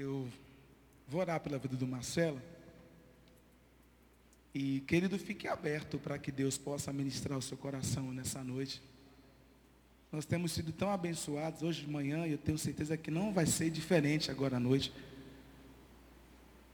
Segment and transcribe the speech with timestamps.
[0.00, 0.28] Eu
[1.08, 2.40] vou orar pela vida do Marcelo.
[4.54, 8.80] E, querido, fique aberto para que Deus possa ministrar o seu coração nessa noite.
[10.12, 13.44] Nós temos sido tão abençoados hoje de manhã e eu tenho certeza que não vai
[13.44, 14.92] ser diferente agora à noite.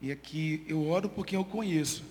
[0.02, 2.04] E aqui eu oro porque eu conheço.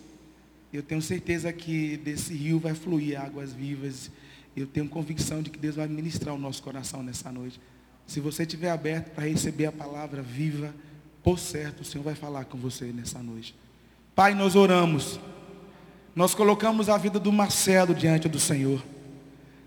[0.73, 4.09] Eu tenho certeza que desse rio vai fluir águas vivas.
[4.57, 7.61] Eu tenho convicção de que Deus vai ministrar o nosso coração nessa noite.
[8.07, 10.73] Se você estiver aberto para receber a palavra viva,
[11.23, 13.55] por certo, o Senhor vai falar com você nessa noite.
[14.13, 15.19] Pai, nós oramos.
[16.15, 18.83] Nós colocamos a vida do Marcelo diante do Senhor.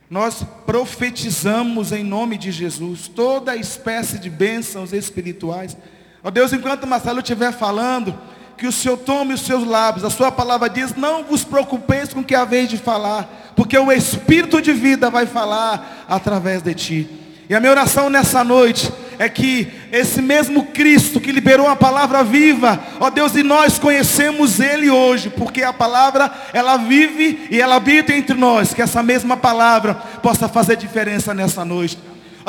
[0.09, 5.77] Nós profetizamos em nome de Jesus toda espécie de bênçãos espirituais.
[6.23, 8.17] Ó Deus, enquanto Marcelo estiver falando,
[8.57, 10.05] que o Senhor tome os seus lábios.
[10.05, 13.77] A sua palavra diz: não vos preocupeis com o que a vez de falar, porque
[13.77, 17.09] o Espírito de vida vai falar através de ti.
[17.49, 22.23] E a minha oração nessa noite é que esse mesmo Cristo que liberou a palavra
[22.23, 27.77] viva, ó Deus, e nós conhecemos Ele hoje, porque a palavra, ela vive e ela
[27.77, 31.99] habita entre nós, que essa mesma palavra possa fazer diferença nessa noite.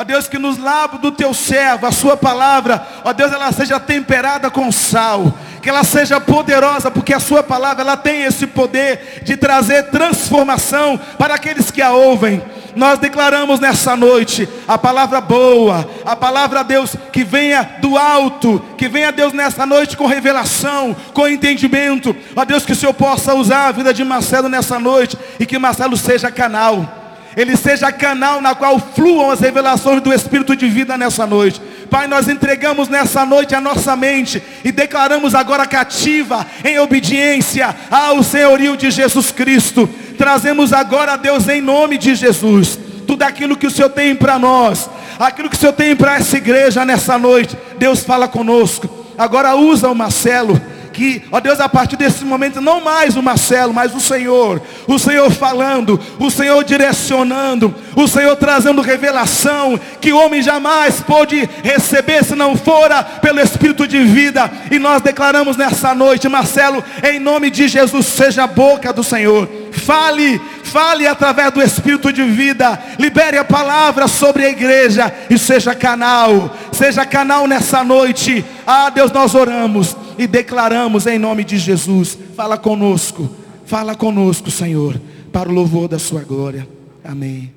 [0.00, 3.80] Ó Deus, que nos lábios do teu servo, a sua palavra, ó Deus, ela seja
[3.80, 9.22] temperada com sal, que ela seja poderosa, porque a sua palavra, ela tem esse poder
[9.24, 12.40] de trazer transformação para aqueles que a ouvem
[12.76, 18.88] nós declaramos nessa noite a palavra boa, a palavra Deus que venha do alto, que
[18.88, 22.14] venha Deus nessa noite com revelação, com entendimento.
[22.36, 25.58] Ó Deus, que o Senhor possa usar a vida de Marcelo nessa noite e que
[25.58, 26.97] Marcelo seja canal.
[27.38, 31.62] Ele seja canal na qual fluam as revelações do Espírito de vida nessa noite.
[31.88, 38.24] Pai, nós entregamos nessa noite a nossa mente e declaramos agora cativa em obediência ao
[38.24, 39.88] senhorio de Jesus Cristo.
[40.18, 44.90] Trazemos agora, Deus, em nome de Jesus, tudo aquilo que o Senhor tem para nós,
[45.16, 47.56] aquilo que o Senhor tem para essa igreja nessa noite.
[47.78, 49.06] Deus fala conosco.
[49.16, 50.60] Agora usa o Marcelo
[50.98, 54.98] que, ó Deus, a partir desse momento, não mais o Marcelo, mas o Senhor, o
[54.98, 62.24] Senhor falando, o Senhor direcionando, o Senhor trazendo revelação, que o homem jamais pôde receber
[62.24, 64.50] se não fora pelo Espírito de vida.
[64.72, 69.48] E nós declaramos nessa noite, Marcelo, em nome de Jesus, seja a boca do Senhor.
[69.70, 75.76] Fale, fale através do Espírito de vida, libere a palavra sobre a igreja e seja
[75.76, 78.44] canal, seja canal nessa noite.
[78.66, 82.18] Ah, Deus, nós oramos e declaramos em nome de Jesus.
[82.34, 83.30] Fala conosco,
[83.64, 85.00] fala conosco, Senhor,
[85.32, 86.68] para o louvor da Sua glória.
[87.04, 87.56] Amém.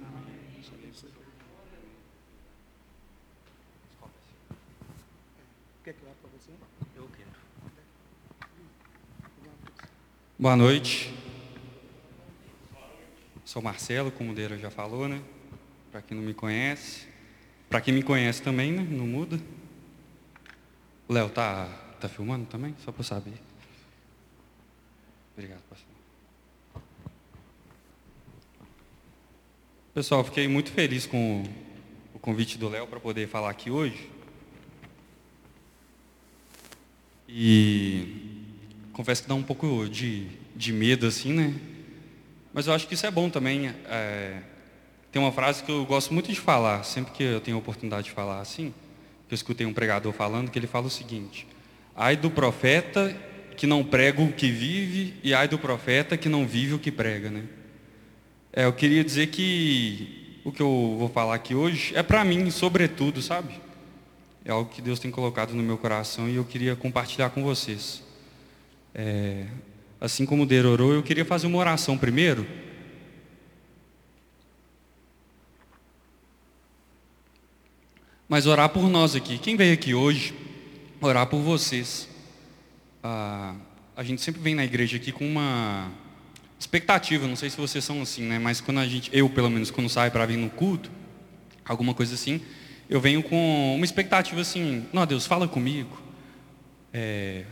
[10.42, 11.14] Boa noite.
[13.46, 15.22] Sou Marcelo, como o Deira já falou, né?
[15.92, 17.06] Para quem não me conhece.
[17.70, 18.88] Para quem me conhece também, né?
[18.90, 19.40] Não muda.
[21.08, 21.70] Léo tá
[22.02, 22.76] Está filmando também?
[22.84, 23.36] Só para saber.
[25.38, 25.88] Obrigado, pastor.
[29.94, 31.44] Pessoal, fiquei muito feliz com
[32.12, 34.10] o convite do Léo para poder falar aqui hoje.
[37.30, 38.48] E
[38.94, 41.54] confesso que dá um pouco de, de medo, assim, né?
[42.52, 43.68] Mas eu acho que isso é bom também.
[43.86, 44.42] É,
[45.12, 48.06] tem uma frase que eu gosto muito de falar, sempre que eu tenho a oportunidade
[48.06, 48.74] de falar assim,
[49.28, 51.46] que eu escutei um pregador falando, que ele fala o seguinte,
[52.02, 53.16] Ai do profeta
[53.56, 56.92] que não prega o que vive e ai do profeta que não vive o que
[56.92, 57.44] prega, né?
[58.52, 62.50] É, eu queria dizer que o que eu vou falar aqui hoje é para mim,
[62.50, 63.54] sobretudo, sabe?
[64.44, 68.02] É algo que Deus tem colocado no meu coração e eu queria compartilhar com vocês.
[68.96, 69.46] É,
[70.00, 72.48] assim como o orou, eu queria fazer uma oração primeiro.
[78.28, 79.38] Mas orar por nós aqui.
[79.38, 80.41] Quem veio aqui hoje
[81.02, 82.08] orar por vocês.
[83.04, 83.56] Ah,
[83.96, 85.92] a gente sempre vem na igreja aqui com uma
[86.60, 88.38] expectativa, não sei se vocês são assim, né?
[88.38, 90.92] Mas quando a gente, eu pelo menos, quando saio para vir no culto,
[91.66, 92.40] alguma coisa assim,
[92.88, 96.00] eu venho com uma expectativa assim, não, Deus, fala comigo.
[96.94, 97.46] É,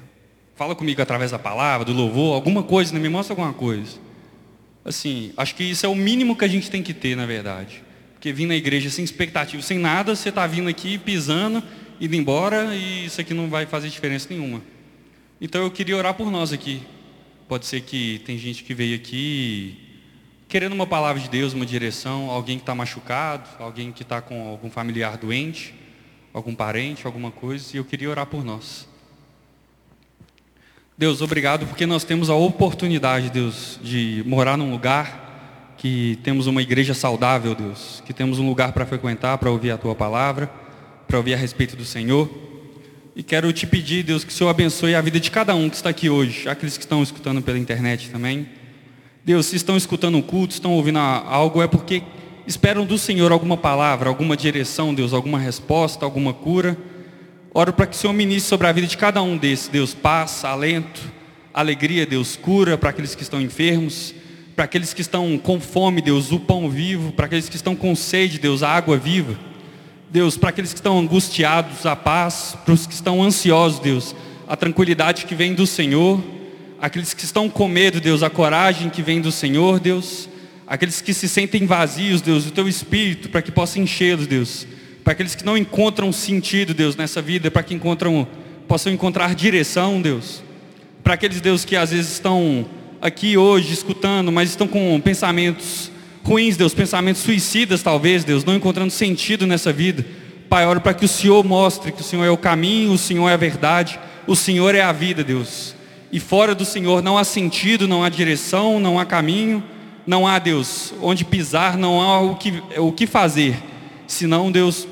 [0.55, 2.99] fala comigo através da palavra, do louvor, alguma coisa, né?
[2.99, 3.97] me mostra alguma coisa.
[4.85, 7.83] Assim, acho que isso é o mínimo que a gente tem que ter, na verdade.
[8.13, 11.63] Porque vir na igreja sem expectativa, sem nada, você está vindo aqui pisando
[11.99, 14.61] indo embora e isso aqui não vai fazer diferença nenhuma.
[15.41, 16.81] Então eu queria orar por nós aqui.
[17.47, 19.77] Pode ser que tem gente que veio aqui
[20.47, 24.47] querendo uma palavra de Deus, uma direção, alguém que está machucado, alguém que está com
[24.47, 25.75] algum familiar doente,
[26.33, 28.87] algum parente, alguma coisa, e eu queria orar por nós.
[30.97, 36.61] Deus, obrigado porque nós temos a oportunidade, Deus, de morar num lugar que temos uma
[36.61, 40.49] igreja saudável, Deus, que temos um lugar para frequentar, para ouvir a tua palavra
[41.09, 42.29] para ouvir a respeito do Senhor.
[43.15, 45.75] E quero te pedir, Deus, que o Senhor abençoe a vida de cada um que
[45.75, 48.47] está aqui hoje, aqueles que estão escutando pela internet também.
[49.25, 52.03] Deus, se estão escutando o culto, estão ouvindo algo, é porque
[52.45, 56.77] esperam do Senhor alguma palavra, alguma direção, Deus, alguma resposta, alguma cura.
[57.55, 60.45] Oro para que o Senhor ministre sobre a vida de cada um desses, Deus, paz,
[60.45, 61.01] alento,
[61.51, 64.13] alegria, Deus, cura para aqueles que estão enfermos,
[64.55, 67.95] para aqueles que estão com fome, Deus, o pão vivo, para aqueles que estão com
[67.95, 69.49] sede, Deus, a água viva.
[70.11, 74.15] Deus, para aqueles que estão angustiados, a paz, para os que estão ansiosos, Deus,
[74.47, 76.19] a tranquilidade que vem do Senhor,
[76.81, 80.27] aqueles que estão com medo, Deus, a coragem que vem do Senhor, Deus,
[80.65, 84.65] aqueles que se sentem vazios, Deus, o teu espírito, para que possa enchê-los, Deus,
[85.03, 88.27] para aqueles que não encontram sentido, Deus, nessa vida, para que encontram,
[88.67, 90.41] possam encontrar direção, Deus,
[91.03, 92.65] para aqueles, Deus, que às vezes estão
[92.99, 95.91] aqui hoje escutando, mas estão com pensamentos
[96.23, 100.05] ruins, Deus, pensamentos suicidas talvez, Deus, não encontrando sentido nessa vida.
[100.49, 103.29] Pai, oro para que o Senhor mostre que o Senhor é o caminho, o Senhor
[103.29, 105.75] é a verdade, o Senhor é a vida, Deus.
[106.11, 109.63] E fora do Senhor não há sentido, não há direção, não há caminho,
[110.07, 113.61] não há, Deus, onde pisar, não há o que, o que fazer,
[114.07, 114.87] senão, Deus,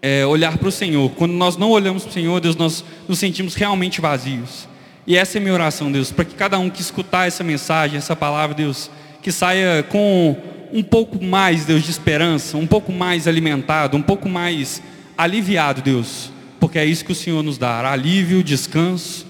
[0.00, 1.10] é, olhar para o Senhor.
[1.16, 4.68] Quando nós não olhamos para o Senhor, Deus, nós nos sentimos realmente vazios.
[5.04, 8.14] E essa é minha oração, Deus, para que cada um que escutar essa mensagem, essa
[8.14, 8.88] palavra, Deus,
[9.22, 10.36] que saia com
[10.72, 14.82] um pouco mais, Deus, de esperança, um pouco mais alimentado, um pouco mais
[15.16, 19.26] aliviado, Deus, porque é isso que o Senhor nos dá: alívio, descanso,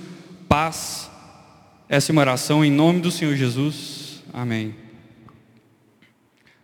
[0.49, 1.11] paz.
[1.89, 4.23] Essa é uma oração em nome do Senhor Jesus.
[4.33, 4.75] Amém.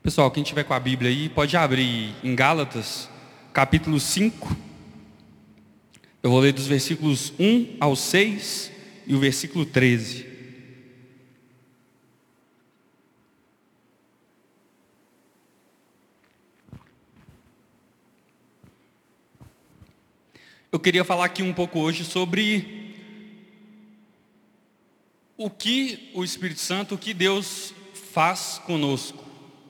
[0.02, 3.08] Pessoal, quem tiver com a Bíblia aí, pode abrir em Gálatas,
[3.52, 4.56] capítulo 5.
[6.22, 8.70] Eu vou ler dos versículos 1 ao 6
[9.04, 10.35] e o versículo 13.
[20.76, 22.92] Eu queria falar aqui um pouco hoje sobre
[25.34, 27.72] o que o Espírito Santo, o que Deus
[28.12, 29.24] faz conosco.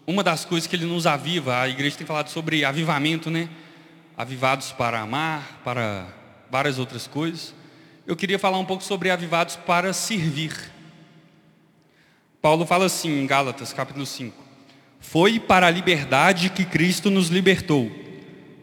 [0.05, 3.49] Uma das coisas que ele nos aviva, a igreja tem falado sobre avivamento, né?
[4.17, 6.09] Avivados para amar, para
[6.51, 7.55] várias outras coisas.
[8.05, 10.73] Eu queria falar um pouco sobre avivados para servir.
[12.43, 14.37] Paulo fala assim em Gálatas, capítulo 5.
[14.99, 18.06] Foi para a liberdade que Cristo nos libertou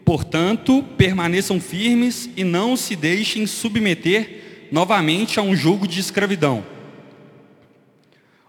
[0.04, 6.64] Portanto, permaneçam firmes e não se deixem submeter novamente a um jugo de escravidão.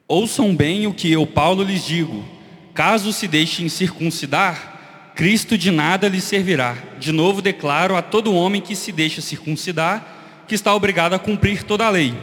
[0.08, 2.26] Ouçam bem o que eu, Paulo, lhes digo:
[2.74, 6.78] caso se deixem circuncidar, Cristo de nada lhes servirá.
[7.00, 11.64] De novo declaro a todo homem que se deixa circuncidar que está obrigado a cumprir
[11.64, 12.14] toda a lei.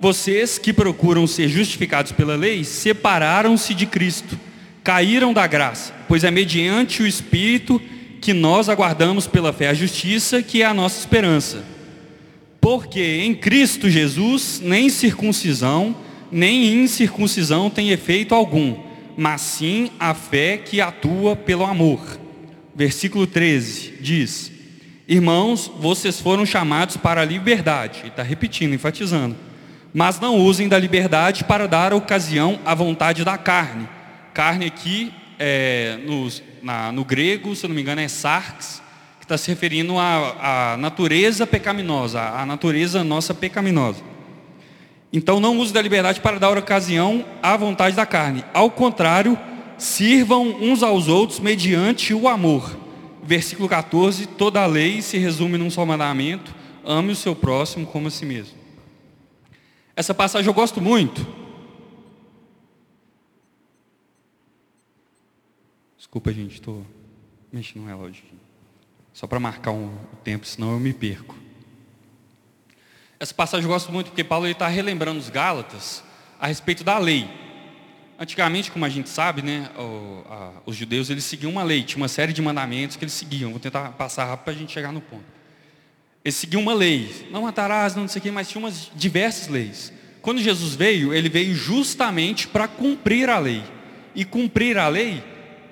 [0.00, 4.38] Vocês que procuram ser justificados pela lei, separaram-se de Cristo,
[4.84, 7.97] caíram da graça, pois é mediante o Espírito que
[8.32, 11.64] nós aguardamos pela fé a justiça, que é a nossa esperança.
[12.60, 15.94] Porque em Cristo Jesus, nem circuncisão,
[16.30, 18.76] nem incircuncisão tem efeito algum,
[19.16, 22.00] mas sim a fé que atua pelo amor.
[22.74, 24.52] Versículo 13 diz:
[25.06, 29.34] Irmãos, vocês foram chamados para a liberdade, e está repetindo, enfatizando,
[29.92, 33.88] mas não usem da liberdade para dar ocasião à vontade da carne.
[34.34, 38.82] Carne aqui, é, nos, na, no grego, se não me engano, é sarx,
[39.18, 44.02] que está se referindo à, à natureza pecaminosa, à natureza nossa pecaminosa.
[45.12, 48.44] Então não use da liberdade para dar ocasião à vontade da carne.
[48.52, 49.38] Ao contrário,
[49.78, 52.76] sirvam uns aos outros mediante o amor.
[53.22, 58.08] Versículo 14, toda a lei se resume num só mandamento, ame o seu próximo como
[58.08, 58.56] a si mesmo.
[59.94, 61.26] Essa passagem eu gosto muito,
[66.08, 66.86] Desculpa, gente, estou
[67.52, 68.24] mexendo no relógio.
[69.12, 71.36] Só para marcar um, tempo, senão eu me perco.
[73.20, 76.02] Essa passagem eu gosto muito porque Paulo está relembrando os Gálatas
[76.40, 77.28] a respeito da lei.
[78.18, 82.00] Antigamente, como a gente sabe, né, o, a, os judeus eles seguiam uma lei, tinha
[82.00, 83.50] uma série de mandamentos que eles seguiam.
[83.50, 85.26] Vou tentar passar rápido para a gente chegar no ponto.
[86.24, 89.92] Eles seguiam uma lei, não matarás, não sei o que, mas tinha umas diversas leis.
[90.22, 93.62] Quando Jesus veio, ele veio justamente para cumprir a lei.
[94.14, 95.22] E cumprir a lei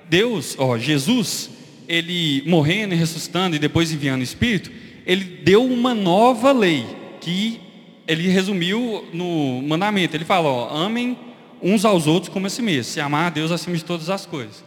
[0.09, 1.49] Deus, ó, Jesus,
[1.87, 4.71] ele morrendo e ressuscitando e depois enviando o Espírito,
[5.05, 6.85] ele deu uma nova lei
[7.21, 7.59] que
[8.07, 10.15] ele resumiu no mandamento.
[10.15, 11.17] Ele fala, ó, amem
[11.61, 14.25] uns aos outros como a si mesmo, se amar a Deus acima de todas as
[14.25, 14.63] coisas.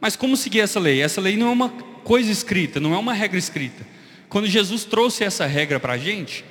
[0.00, 1.02] Mas como seguir essa lei?
[1.02, 1.68] Essa lei não é uma
[2.04, 3.86] coisa escrita, não é uma regra escrita.
[4.28, 6.44] Quando Jesus trouxe essa regra para a gente,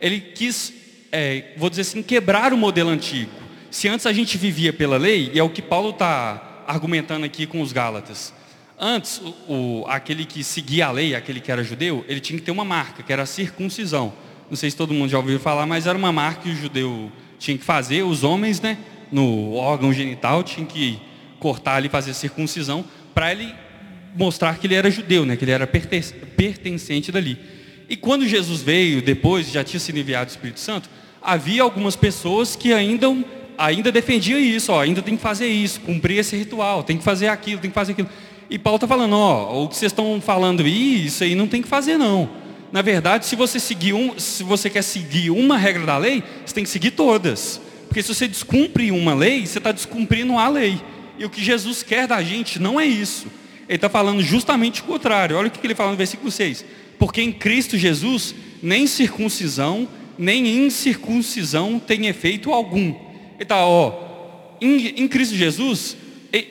[0.00, 0.72] ele quis,
[1.10, 3.30] é, vou dizer assim, quebrar o modelo antigo.
[3.70, 7.46] Se antes a gente vivia pela lei, e é o que Paulo está argumentando aqui
[7.46, 8.32] com os Gálatas.
[8.78, 12.44] Antes, o, o, aquele que seguia a lei, aquele que era judeu, ele tinha que
[12.44, 14.12] ter uma marca, que era a circuncisão.
[14.50, 17.12] Não sei se todo mundo já ouviu falar, mas era uma marca que o judeu
[17.38, 18.78] tinha que fazer, os homens, né,
[19.10, 21.00] no órgão genital, tinham que
[21.38, 23.54] cortar ali, fazer circuncisão, para ele
[24.16, 27.38] mostrar que ele era judeu, né, que ele era pertencente dali.
[27.88, 30.88] E quando Jesus veio, depois, já tinha sido enviado o Espírito Santo,
[31.20, 33.06] havia algumas pessoas que ainda,
[33.56, 37.28] ainda defendiam isso, ó, ainda tem que fazer isso, cumprir esse ritual, tem que fazer
[37.28, 38.08] aquilo, tem que fazer aquilo.
[38.50, 41.62] E Paulo está falando, ó, o que vocês estão falando aí, isso aí não tem
[41.62, 42.28] que fazer não.
[42.70, 46.54] Na verdade, se você seguir um, se você quer seguir uma regra da lei, você
[46.54, 47.60] tem que seguir todas.
[47.86, 50.80] Porque se você descumpre uma lei, você está descumprindo a lei.
[51.18, 53.26] E o que Jesus quer da gente não é isso.
[53.68, 55.36] Ele está falando justamente o contrário.
[55.36, 56.64] Olha o que ele fala no versículo 6.
[56.98, 59.86] Porque em Cristo Jesus, nem circuncisão,
[60.18, 62.94] nem incircuncisão tem efeito algum.
[63.42, 63.92] Ele está, ó,
[64.60, 65.96] em, em Cristo Jesus,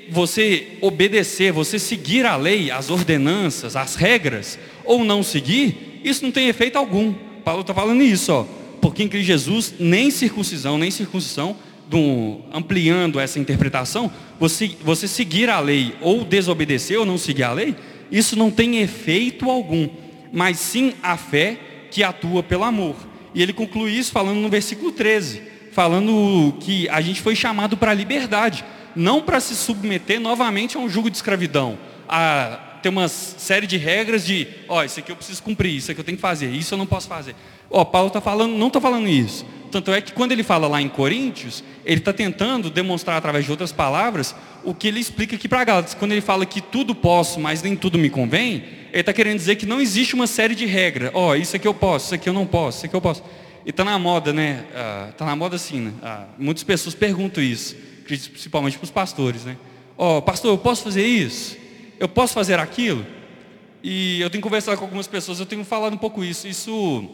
[0.09, 6.31] você obedecer, você seguir a lei, as ordenanças, as regras, ou não seguir, isso não
[6.31, 7.13] tem efeito algum.
[7.45, 8.45] Paulo está falando isso, ó.
[8.81, 11.55] Porque em Cristo Jesus, nem circuncisão, nem circuncisão,
[11.87, 17.53] do, ampliando essa interpretação, você, você seguir a lei ou desobedecer ou não seguir a
[17.53, 17.73] lei,
[18.11, 19.87] isso não tem efeito algum
[20.31, 21.57] mas sim a fé
[21.89, 22.95] que atua pelo amor.
[23.33, 27.91] E ele conclui isso falando no versículo 13, falando que a gente foi chamado para
[27.91, 28.63] a liberdade,
[28.95, 33.77] não para se submeter novamente a um jugo de escravidão, a ter uma série de
[33.77, 36.73] regras de, ó, isso aqui eu preciso cumprir, isso aqui eu tenho que fazer, isso
[36.73, 37.35] eu não posso fazer.
[37.69, 39.45] Ó, Paulo está falando, não está falando isso.
[39.71, 43.51] Tanto é que quando ele fala lá em Coríntios, ele está tentando demonstrar através de
[43.51, 44.35] outras palavras
[44.65, 45.93] o que ele explica aqui para Gálatas.
[45.93, 49.55] Quando ele fala que tudo posso, mas nem tudo me convém, ele está querendo dizer
[49.55, 51.11] que não existe uma série de regras.
[51.13, 53.23] Ó, oh, isso aqui eu posso, isso aqui eu não posso, isso aqui eu posso.
[53.65, 54.65] E está na moda, né?
[55.09, 55.93] Está ah, na moda assim, né?
[56.01, 57.75] Ah, muitas pessoas perguntam isso,
[58.05, 59.57] principalmente para os pastores, né?
[59.97, 61.57] Ó, oh, pastor, eu posso fazer isso?
[61.99, 63.05] Eu posso fazer aquilo?
[63.83, 66.47] E eu tenho conversado com algumas pessoas, eu tenho falado um pouco isso.
[66.47, 67.09] Isso,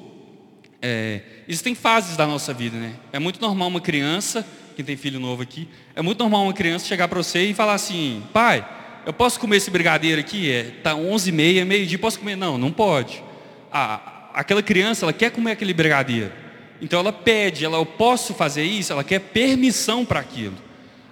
[0.82, 2.96] é, existem fases da nossa vida, né?
[3.12, 6.86] É muito normal uma criança, quem tem filho novo aqui, é muito normal uma criança
[6.86, 8.66] chegar para você e falar assim, pai,
[9.06, 10.52] eu posso comer esse brigadeiro aqui?
[10.52, 12.36] É, tá 11 e meia, meio-dia, posso comer?
[12.36, 13.24] Não, não pode.
[13.72, 16.32] Ah, aquela criança, ela quer comer aquele brigadeiro.
[16.80, 18.94] Então ela pede, ela, eu posso fazer isso?
[18.94, 20.56] Ela quer permissão para aquilo.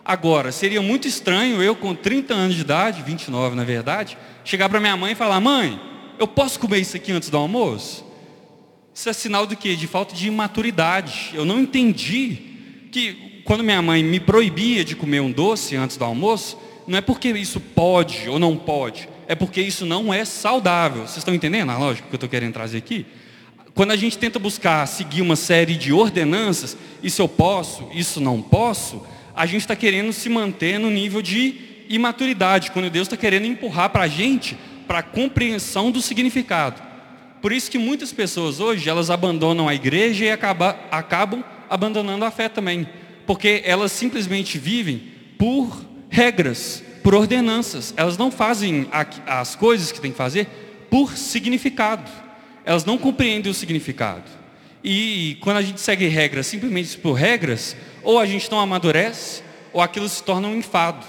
[0.04, 4.80] Agora, seria muito estranho eu com 30 anos de idade, 29 na verdade, chegar para
[4.80, 5.82] minha mãe e falar, mãe,
[6.20, 8.06] eu posso comer isso aqui antes do almoço?
[8.94, 9.76] Isso é sinal do quê?
[9.76, 11.32] De falta de imaturidade.
[11.34, 16.06] Eu não entendi que quando minha mãe me proibia de comer um doce antes do
[16.06, 21.04] almoço, não é porque isso pode ou não pode, é porque isso não é saudável.
[21.04, 23.06] Vocês estão entendendo a lógica que eu estou querendo trazer aqui?
[23.74, 28.42] Quando a gente tenta buscar seguir uma série de ordenanças, isso eu posso, isso não
[28.42, 29.06] posso,
[29.36, 31.56] a gente está querendo se manter no nível de
[31.90, 36.82] imaturidade, quando Deus está querendo empurrar para a gente para a compreensão do significado.
[37.42, 42.32] Por isso que muitas pessoas hoje, elas abandonam a igreja e acaba, acabam abandonando a
[42.32, 42.88] fé também.
[43.28, 47.94] Porque elas simplesmente vivem por regras, por ordenanças.
[47.96, 48.88] Elas não fazem
[49.28, 50.48] as coisas que têm que fazer
[50.90, 52.10] por significado.
[52.66, 54.24] Elas não compreendem o significado.
[54.84, 59.82] E quando a gente segue regras simplesmente por regras, ou a gente não amadurece, ou
[59.82, 61.06] aquilo se torna um enfado.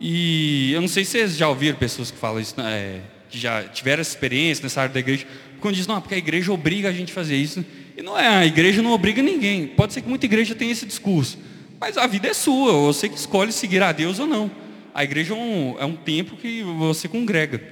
[0.00, 3.38] E eu não sei se vocês já ouviram pessoas que falam isso, né, é, que
[3.38, 5.26] já tiveram essa experiência nessa área da igreja,
[5.60, 7.62] quando dizem, não, porque a igreja obriga a gente a fazer isso.
[7.94, 9.66] E não é, a igreja não obriga ninguém.
[9.66, 11.38] Pode ser que muita igreja tenha esse discurso.
[11.78, 14.50] Mas a vida é sua, você que escolhe seguir a Deus ou não.
[14.96, 17.62] A igreja é um, é um tempo que você congrega.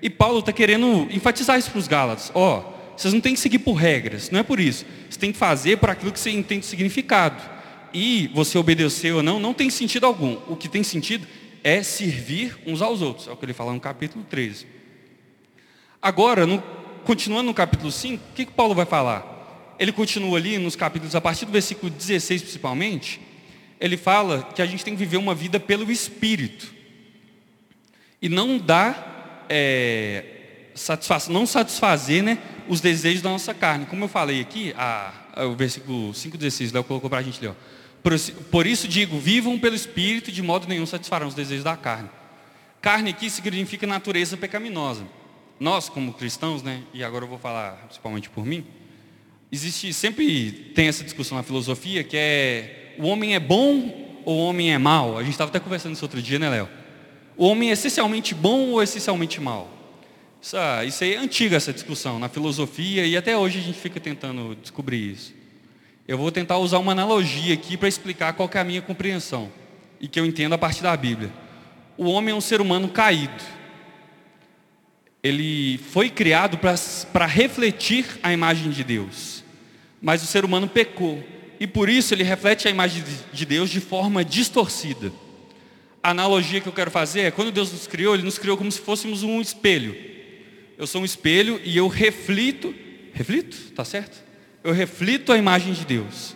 [0.00, 2.32] E Paulo está querendo enfatizar isso para os Gálatas.
[2.34, 4.86] Ó, oh, vocês não têm que seguir por regras, não é por isso.
[5.10, 7.38] Você tem que fazer por aquilo que você entende significado.
[7.92, 10.38] E você obedecer ou não, não tem sentido algum.
[10.48, 11.26] O que tem sentido
[11.62, 13.28] é servir uns aos outros.
[13.28, 14.66] É o que ele fala no capítulo 13.
[16.00, 16.62] Agora, no,
[17.04, 19.76] continuando no capítulo 5, o que, que Paulo vai falar?
[19.78, 23.20] Ele continua ali nos capítulos, a partir do versículo 16 principalmente,
[23.80, 26.72] ele fala que a gente tem que viver uma vida pelo Espírito.
[28.20, 30.24] E não dar é,
[30.74, 33.86] satisfação, não satisfazer né, os desejos da nossa carne.
[33.86, 37.54] Como eu falei aqui, a, a, o versículo 5,16, Léo colocou para a gente ler.
[38.02, 38.18] Por,
[38.50, 42.10] por isso digo, vivam pelo Espírito, de modo nenhum satisfarão os desejos da carne.
[42.82, 45.06] Carne aqui significa natureza pecaminosa.
[45.58, 48.64] Nós, como cristãos, né, e agora eu vou falar principalmente por mim,
[49.52, 54.44] existe, sempre tem essa discussão na filosofia que é o homem é bom ou o
[54.44, 55.16] homem é mau?
[55.16, 56.68] A gente estava até conversando isso outro dia, né, Léo?
[57.36, 59.70] O homem é essencialmente bom ou essencialmente mau?
[60.42, 63.78] Isso, ah, isso aí é antiga essa discussão na filosofia e até hoje a gente
[63.78, 65.34] fica tentando descobrir isso.
[66.06, 69.50] Eu vou tentar usar uma analogia aqui para explicar qual é a minha compreensão
[70.00, 71.32] e que eu entendo a partir da Bíblia.
[71.96, 73.42] O homem é um ser humano caído.
[75.22, 79.44] ele foi criado para refletir a imagem de Deus.
[80.00, 81.22] Mas o ser humano pecou.
[81.60, 85.12] E por isso ele reflete a imagem de Deus de forma distorcida.
[86.02, 88.72] A analogia que eu quero fazer é quando Deus nos criou, Ele nos criou como
[88.72, 89.94] se fôssemos um espelho.
[90.78, 92.74] Eu sou um espelho e eu reflito,
[93.12, 93.72] reflito?
[93.74, 94.24] Tá certo?
[94.64, 96.34] Eu reflito a imagem de Deus.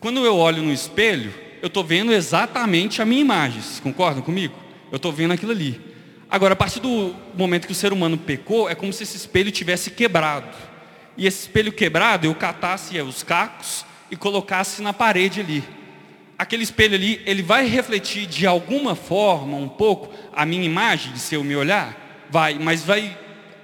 [0.00, 3.62] Quando eu olho no espelho, eu estou vendo exatamente a minha imagem.
[3.80, 4.54] Concordam comigo?
[4.90, 5.80] Eu estou vendo aquilo ali.
[6.28, 9.52] Agora, a partir do momento que o ser humano pecou, é como se esse espelho
[9.52, 10.56] tivesse quebrado.
[11.16, 15.64] E esse espelho quebrado, eu catasse os cacos e colocasse na parede ali.
[16.38, 21.18] Aquele espelho ali, ele vai refletir de alguma forma, um pouco, a minha imagem, de
[21.18, 22.26] seu meu olhar?
[22.30, 23.16] Vai, mas vai,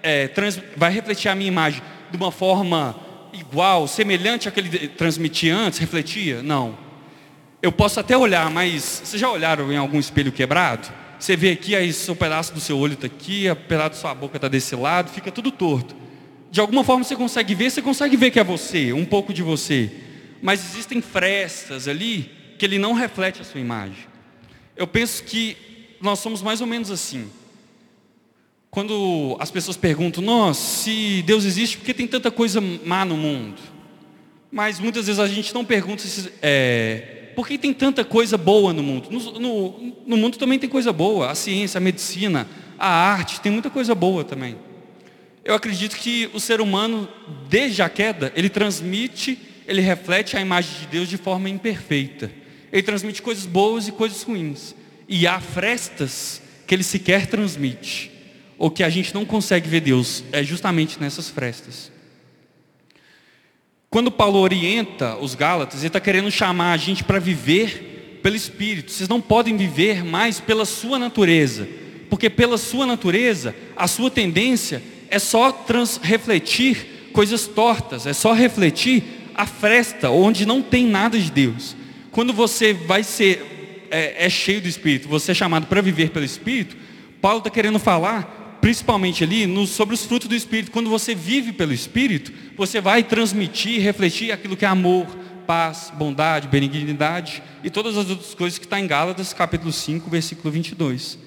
[0.02, 2.96] é, trans, vai refletir a minha imagem de uma forma
[3.32, 6.42] igual, semelhante àquele que transmitia antes, refletia?
[6.42, 6.76] Não.
[7.62, 10.92] Eu posso até olhar, mas vocês já olharam em algum espelho quebrado?
[11.18, 14.14] Você vê aqui, aí o pedaço do seu olho está aqui, o pedaço da sua
[14.14, 15.96] boca está desse lado, fica tudo torto.
[16.50, 19.42] De alguma forma você consegue ver, você consegue ver que é você, um pouco de
[19.42, 19.90] você.
[20.44, 24.04] Mas existem frestas ali que ele não reflete a sua imagem.
[24.76, 25.56] Eu penso que
[26.02, 27.30] nós somos mais ou menos assim.
[28.70, 33.16] Quando as pessoas perguntam, nossa, se Deus existe, por que tem tanta coisa má no
[33.16, 33.58] mundo?
[34.52, 38.74] Mas muitas vezes a gente não pergunta se, é, por que tem tanta coisa boa
[38.74, 39.08] no mundo?
[39.10, 42.46] No, no, no, mundo também tem coisa boa, a ciência, a medicina,
[42.78, 44.56] a arte, tem muita coisa boa também.
[45.42, 47.08] Eu acredito que o ser humano,
[47.48, 52.30] desde a queda, ele transmite, ele reflete a imagem de Deus de forma imperfeita.
[52.72, 54.74] Ele transmite coisas boas e coisas ruins.
[55.08, 58.10] E há frestas que ele sequer transmite,
[58.58, 61.92] ou que a gente não consegue ver Deus, é justamente nessas frestas.
[63.90, 68.90] Quando Paulo orienta os Gálatas, ele está querendo chamar a gente para viver pelo Espírito.
[68.90, 71.68] Vocês não podem viver mais pela sua natureza,
[72.10, 75.64] porque pela sua natureza, a sua tendência é só
[76.02, 81.76] refletir coisas tortas, é só refletir a fresta, onde não tem nada de Deus.
[82.10, 86.24] Quando você vai ser, é, é cheio do Espírito, você é chamado para viver pelo
[86.24, 86.76] Espírito,
[87.20, 90.70] Paulo está querendo falar principalmente ali no, sobre os frutos do Espírito.
[90.70, 95.06] Quando você vive pelo Espírito, você vai transmitir, refletir aquilo que é amor,
[95.46, 100.50] paz, bondade, benignidade e todas as outras coisas que está em Gálatas capítulo 5, versículo
[100.50, 101.18] 22.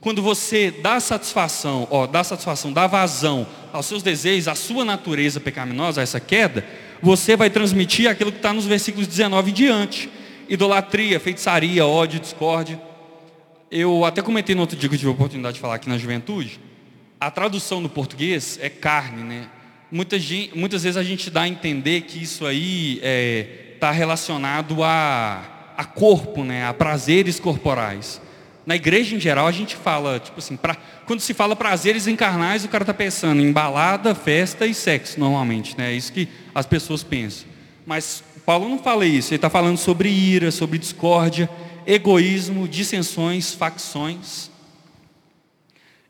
[0.00, 5.40] Quando você dá satisfação, ó, dá satisfação, dá vazão aos seus desejos, à sua natureza
[5.40, 6.64] pecaminosa, a essa queda,
[7.02, 10.10] você vai transmitir aquilo que está nos versículos 19 em diante.
[10.48, 12.80] Idolatria, feitiçaria, ódio, discórdia.
[13.70, 15.98] Eu até comentei no outro dia que eu tive a oportunidade de falar aqui na
[15.98, 16.60] juventude,
[17.18, 19.48] a tradução no português é carne, né?
[19.90, 20.22] Muitas,
[20.54, 25.72] muitas vezes a gente dá a entender que isso aí está é, tá relacionado a,
[25.76, 26.66] a corpo, né?
[26.66, 28.20] a prazeres corporais.
[28.66, 30.76] Na igreja em geral a gente fala, tipo assim, pra,
[31.06, 35.78] quando se fala prazeres encarnais, o cara está pensando em balada, festa e sexo, normalmente,
[35.78, 35.92] né?
[35.92, 37.46] É isso que as pessoas pensam.
[37.86, 41.48] Mas Paulo não fala isso, ele está falando sobre ira, sobre discórdia,
[41.86, 44.50] egoísmo, dissensões, facções.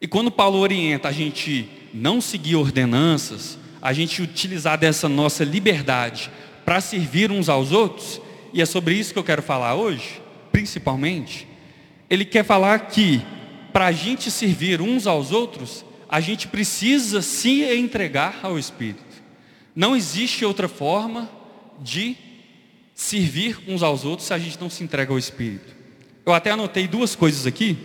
[0.01, 6.31] E quando Paulo orienta a gente não seguir ordenanças, a gente utilizar dessa nossa liberdade
[6.65, 8.19] para servir uns aos outros,
[8.53, 11.47] e é sobre isso que eu quero falar hoje, principalmente,
[12.09, 13.23] ele quer falar que
[13.73, 19.05] para a gente servir uns aos outros, a gente precisa se entregar ao Espírito.
[19.75, 21.29] Não existe outra forma
[21.81, 22.17] de
[22.95, 25.75] servir uns aos outros se a gente não se entrega ao Espírito.
[26.25, 27.77] Eu até anotei duas coisas aqui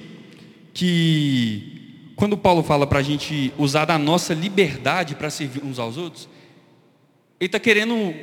[0.73, 5.97] que quando Paulo fala para a gente usar da nossa liberdade para servir uns aos
[5.97, 6.29] outros,
[7.39, 8.13] ele está querendo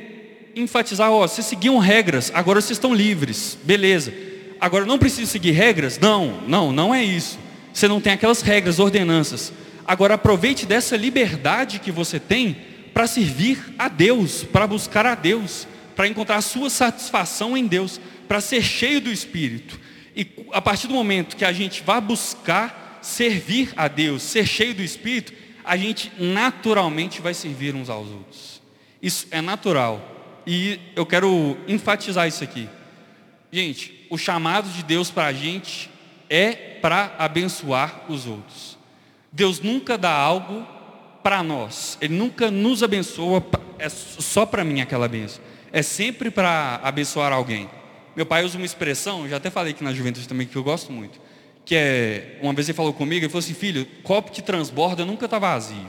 [0.55, 4.28] enfatizar, ó, vocês seguiam regras, agora vocês estão livres, beleza.
[4.59, 5.97] Agora não precisa seguir regras?
[5.99, 7.39] Não, não, não é isso.
[7.73, 9.53] Você não tem aquelas regras, ordenanças.
[9.87, 12.57] Agora aproveite dessa liberdade que você tem
[12.93, 17.99] para servir a Deus, para buscar a Deus, para encontrar a sua satisfação em Deus,
[18.27, 19.79] para ser cheio do Espírito.
[20.15, 24.73] E a partir do momento que a gente vai buscar servir a Deus, ser cheio
[24.73, 28.61] do Espírito, a gente naturalmente vai servir uns aos outros.
[29.01, 30.41] Isso é natural.
[30.45, 32.67] E eu quero enfatizar isso aqui.
[33.51, 35.89] Gente, o chamado de Deus para a gente
[36.29, 38.77] é para abençoar os outros.
[39.31, 40.65] Deus nunca dá algo
[41.23, 41.97] para nós.
[42.01, 43.43] Ele nunca nos abençoa,
[43.77, 45.43] é só para mim aquela benção.
[45.71, 47.69] É sempre para abençoar alguém.
[48.15, 50.91] Meu pai usa uma expressão, já até falei aqui na juventude também, que eu gosto
[50.91, 51.19] muito
[51.69, 55.25] que é, uma vez ele falou comigo, ele falou assim, filho, copo que transborda nunca
[55.25, 55.85] está vazio.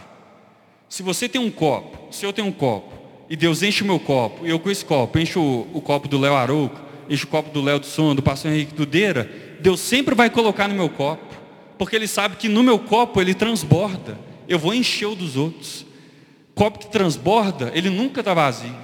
[0.91, 2.93] Se você tem um copo, se eu tenho um copo,
[3.31, 6.07] e Deus enche o meu copo, e eu com esse copo, encho o, o copo
[6.07, 6.79] do Léo Arouco,
[7.11, 10.75] o copo do Léo do Som, do pastor Henrique Dudeira, Deus sempre vai colocar no
[10.75, 11.35] meu copo,
[11.77, 14.19] porque Ele sabe que no meu copo ele transborda,
[14.49, 15.87] eu vou encher o dos outros.
[16.55, 18.75] Copo que transborda, ele nunca está vazio.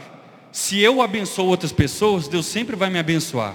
[0.50, 3.54] Se eu abençoo outras pessoas, Deus sempre vai me abençoar.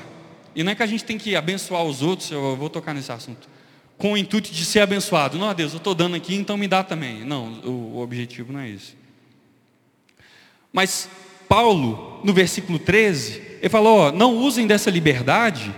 [0.56, 3.12] E não é que a gente tem que abençoar os outros, eu vou tocar nesse
[3.12, 3.50] assunto,
[3.98, 5.38] com o intuito de ser abençoado.
[5.38, 7.26] Não, Deus, eu estou dando aqui, então me dá também.
[7.26, 8.94] Não, o, o objetivo não é esse.
[10.72, 11.10] Mas
[11.50, 15.74] Paulo, no versículo 13, ele falou: ó, não usem dessa liberdade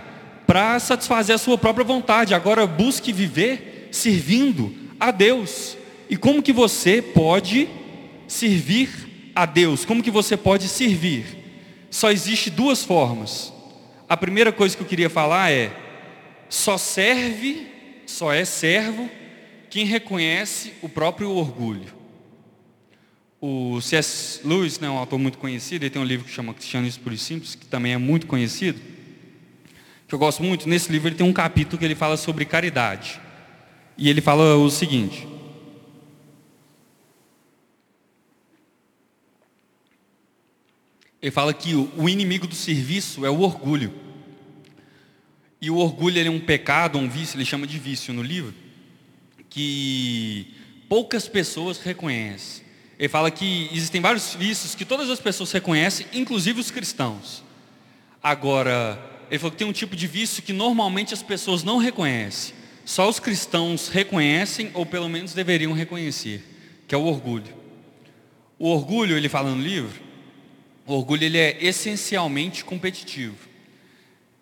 [0.46, 2.34] para satisfazer a sua própria vontade.
[2.34, 5.76] Agora busque viver servindo a Deus.
[6.08, 7.68] E como que você pode
[8.26, 9.84] servir a Deus?
[9.84, 11.26] Como que você pode servir?
[11.90, 13.52] Só existe duas formas.
[14.08, 15.70] A primeira coisa que eu queria falar é:
[16.48, 17.66] só serve,
[18.06, 19.10] só é servo
[19.68, 22.03] quem reconhece o próprio orgulho.
[23.46, 24.40] O C.S.
[24.42, 27.18] Lewis, né, um autor muito conhecido, ele tem um livro que chama Cristianismo Puro e
[27.18, 28.80] Simples, que também é muito conhecido,
[30.08, 30.66] que eu gosto muito.
[30.66, 33.20] Nesse livro ele tem um capítulo que ele fala sobre caridade.
[33.98, 35.28] E ele fala o seguinte:
[41.20, 43.92] Ele fala que o inimigo do serviço é o orgulho.
[45.60, 48.54] E o orgulho é um pecado, um vício, ele chama de vício no livro,
[49.50, 50.46] que
[50.88, 52.63] poucas pessoas reconhecem.
[53.04, 57.44] Ele fala que existem vários vícios que todas as pessoas reconhecem, inclusive os cristãos.
[58.22, 58.98] Agora,
[59.30, 62.54] ele falou que tem um tipo de vício que normalmente as pessoas não reconhecem.
[62.82, 66.42] Só os cristãos reconhecem, ou pelo menos deveriam reconhecer,
[66.88, 67.54] que é o orgulho.
[68.58, 70.00] O orgulho, ele fala no livro,
[70.86, 73.36] o orgulho ele é essencialmente competitivo.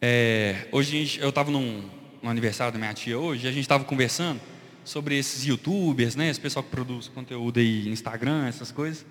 [0.01, 1.91] É, hoje eu estava no
[2.23, 4.41] aniversário da minha tia hoje, e a gente estava conversando
[4.85, 6.29] sobre esses youtubers, né?
[6.29, 9.05] Esse pessoal que produz conteúdo aí, Instagram, essas coisas.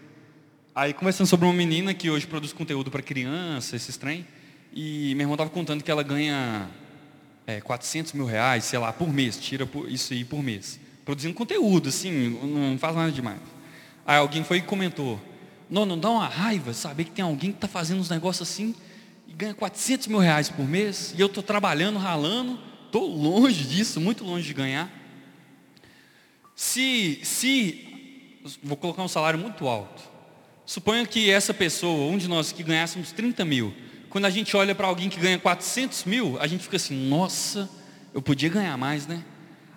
[0.73, 4.25] Aí conversando sobre uma menina que hoje produz conteúdo para criança, esses trem.
[4.73, 6.69] E meu irmão estava contando que ela ganha
[7.45, 10.79] é, 400 mil reais, sei lá, por mês, tira isso aí por mês.
[11.03, 13.39] Produzindo conteúdo, assim, não faz nada demais.
[14.05, 15.19] Aí alguém foi e comentou,
[15.69, 18.75] não, não dá uma raiva saber que tem alguém que está fazendo uns negócios assim
[19.27, 23.99] e ganha 400 mil reais por mês e eu estou trabalhando, ralando, estou longe disso,
[23.99, 25.01] muito longe de ganhar.
[26.63, 30.04] Se, se, vou colocar um salário muito alto,
[30.63, 33.74] suponha que essa pessoa, um de nós que ganhássemos 30 mil,
[34.12, 37.67] quando a gente olha para alguém que ganha 400 mil, a gente fica assim, nossa,
[38.13, 39.24] eu podia ganhar mais, né?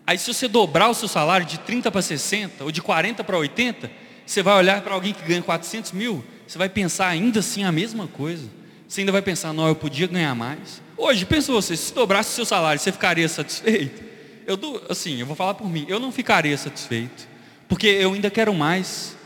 [0.07, 3.39] Aí se você dobrar o seu salário de 30 para 60, ou de 40 para
[3.39, 3.91] 80,
[4.27, 7.73] você vai olhar para alguém que ganha 400 mil, você vai pensar ainda assim a
[7.73, 8.47] mesma coisa.
[8.87, 10.83] Você ainda vai pensar, não, eu podia ganhar mais.
[10.99, 14.14] Hoje, pensa você, se dobrasse o seu salário, você ficaria satisfeito?
[14.47, 17.29] Eu, assim, eu vou falar por mim, eu não ficaria satisfeito.
[17.69, 19.17] Porque eu ainda quero mais.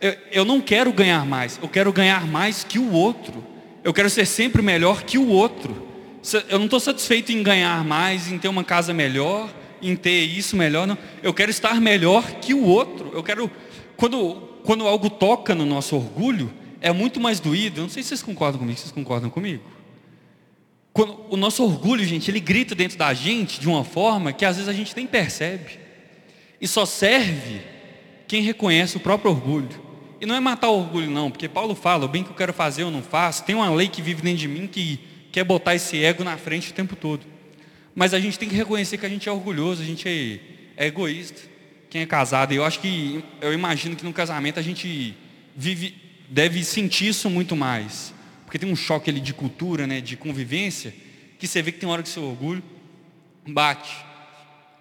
[0.00, 3.44] Eu, eu não quero ganhar mais, eu quero ganhar mais que o outro.
[3.84, 5.88] Eu quero ser sempre melhor que o outro.
[6.48, 10.56] Eu não estou satisfeito em ganhar mais, em ter uma casa melhor, em ter isso
[10.56, 10.96] melhor, não.
[11.22, 13.10] Eu quero estar melhor que o outro.
[13.12, 13.50] Eu quero
[13.96, 17.80] quando, quando algo toca no nosso orgulho, é muito mais doído.
[17.80, 19.62] Eu não sei se vocês concordam comigo, vocês concordam comigo?
[20.92, 24.56] Quando o nosso orgulho, gente, ele grita dentro da gente de uma forma que às
[24.56, 25.78] vezes a gente nem percebe.
[26.60, 27.62] E só serve
[28.28, 29.80] quem reconhece o próprio orgulho.
[30.20, 32.52] E não é matar o orgulho, não, porque Paulo fala: o bem que eu quero
[32.52, 33.44] fazer eu não faço.
[33.44, 35.00] Tem uma lei que vive dentro de mim que
[35.32, 37.26] quer botar esse ego na frente o tempo todo.
[37.94, 40.86] Mas a gente tem que reconhecer que a gente é orgulhoso, a gente é, é
[40.86, 41.52] egoísta
[41.92, 45.14] quem é casado, eu acho que, eu imagino que no casamento a gente
[45.54, 45.94] vive,
[46.26, 48.14] deve sentir isso muito mais.
[48.52, 50.92] Porque tem um choque ali de cultura, né, de convivência,
[51.38, 52.62] que você vê que tem hora que seu orgulho
[53.48, 54.04] bate.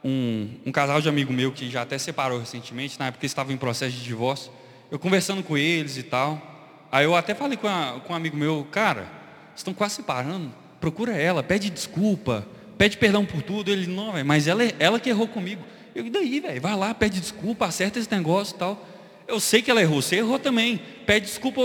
[0.04, 3.54] Um, um casal de amigo meu que já até separou recentemente, na época eles estavam
[3.54, 4.52] em processo de divórcio,
[4.92, 6.86] eu conversando com eles e tal.
[6.92, 9.08] Aí eu até falei com, a, com um amigo meu, cara,
[9.56, 12.46] estão quase separando, procura ela, pede desculpa,
[12.78, 13.72] pede perdão por tudo.
[13.72, 15.64] Ele, não, mas ela, ela que errou comigo.
[15.96, 16.60] Eu, e daí, velho?
[16.60, 18.86] Vai lá, pede desculpa, acerta esse negócio e tal.
[19.30, 20.82] Eu sei que ela errou, você errou também.
[21.06, 21.62] Pede desculpa,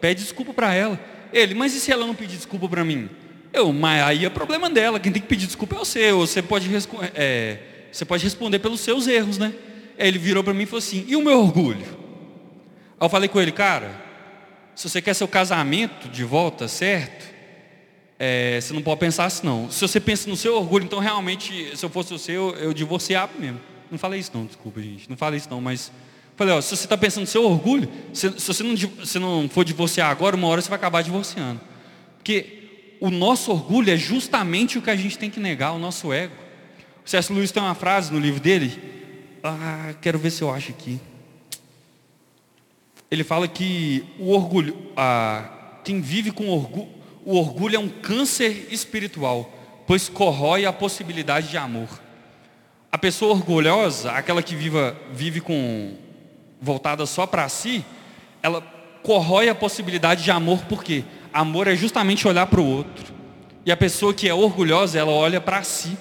[0.00, 1.12] pede desculpa para ela.
[1.34, 3.10] Ele, mas e se ela não pedir desculpa para mim?
[3.52, 6.12] Eu, mas aí é problema dela, quem tem que pedir desculpa é você.
[6.12, 6.70] Você pode,
[7.14, 7.58] é,
[7.90, 9.52] você pode responder pelos seus erros, né?
[9.98, 11.84] Aí ele virou para mim e falou assim, e o meu orgulho?
[12.98, 14.00] Aí eu falei com ele, cara,
[14.76, 17.34] se você quer seu casamento de volta, certo?
[18.18, 19.68] É, você não pode pensar assim não.
[19.70, 23.32] Se você pensa no seu orgulho, então realmente, se eu fosse você, eu, eu divorciava
[23.38, 23.60] mesmo.
[23.90, 25.10] Não falei isso não, desculpa gente.
[25.10, 25.90] Não falei isso não, mas
[26.36, 29.48] falei, ó, se você está pensando no seu orgulho, se, se você não, se não
[29.48, 31.60] for divorciar agora, uma hora você vai acabar divorciando.
[32.16, 36.12] Porque o nosso orgulho é justamente o que a gente tem que negar, o nosso
[36.12, 36.34] ego.
[37.04, 37.32] O C.S.
[37.32, 38.78] Lewis tem uma frase no livro dele,
[39.42, 40.98] ah, quero ver se eu acho aqui.
[43.10, 46.88] Ele fala que o orgulho, ah, quem vive com orgulho,
[47.24, 49.52] o orgulho é um câncer espiritual,
[49.86, 51.88] pois corrói a possibilidade de amor.
[52.90, 55.94] A pessoa orgulhosa, aquela que viva, vive com
[56.64, 57.84] voltada só para si,
[58.42, 58.60] ela
[59.02, 63.14] corrói a possibilidade de amor, porque amor é justamente olhar para o outro.
[63.66, 65.96] E a pessoa que é orgulhosa, ela olha para si.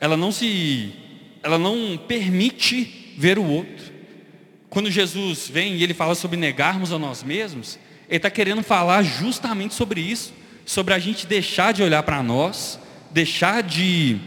[0.00, 0.94] Ela não se
[1.42, 3.92] ela não permite ver o outro.
[4.68, 9.02] Quando Jesus vem e ele fala sobre negarmos a nós mesmos, ele está querendo falar
[9.02, 10.34] justamente sobre isso,
[10.66, 12.78] sobre a gente deixar de olhar para nós,
[13.10, 14.18] deixar de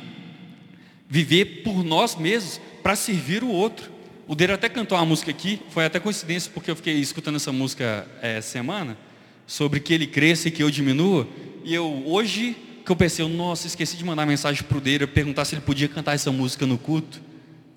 [1.08, 3.93] viver por nós mesmos para servir o outro.
[4.26, 7.52] O Deiro até cantou uma música aqui, foi até coincidência porque eu fiquei escutando essa
[7.52, 8.98] música é, semana,
[9.46, 11.28] sobre que ele cresça e que eu diminua.
[11.64, 12.56] E eu hoje
[12.86, 15.88] que eu pensei, nossa, esqueci de mandar mensagem para o Deiro, perguntar se ele podia
[15.88, 17.22] cantar essa música no culto.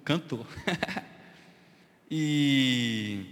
[0.05, 0.47] Cantou.
[2.11, 3.25] e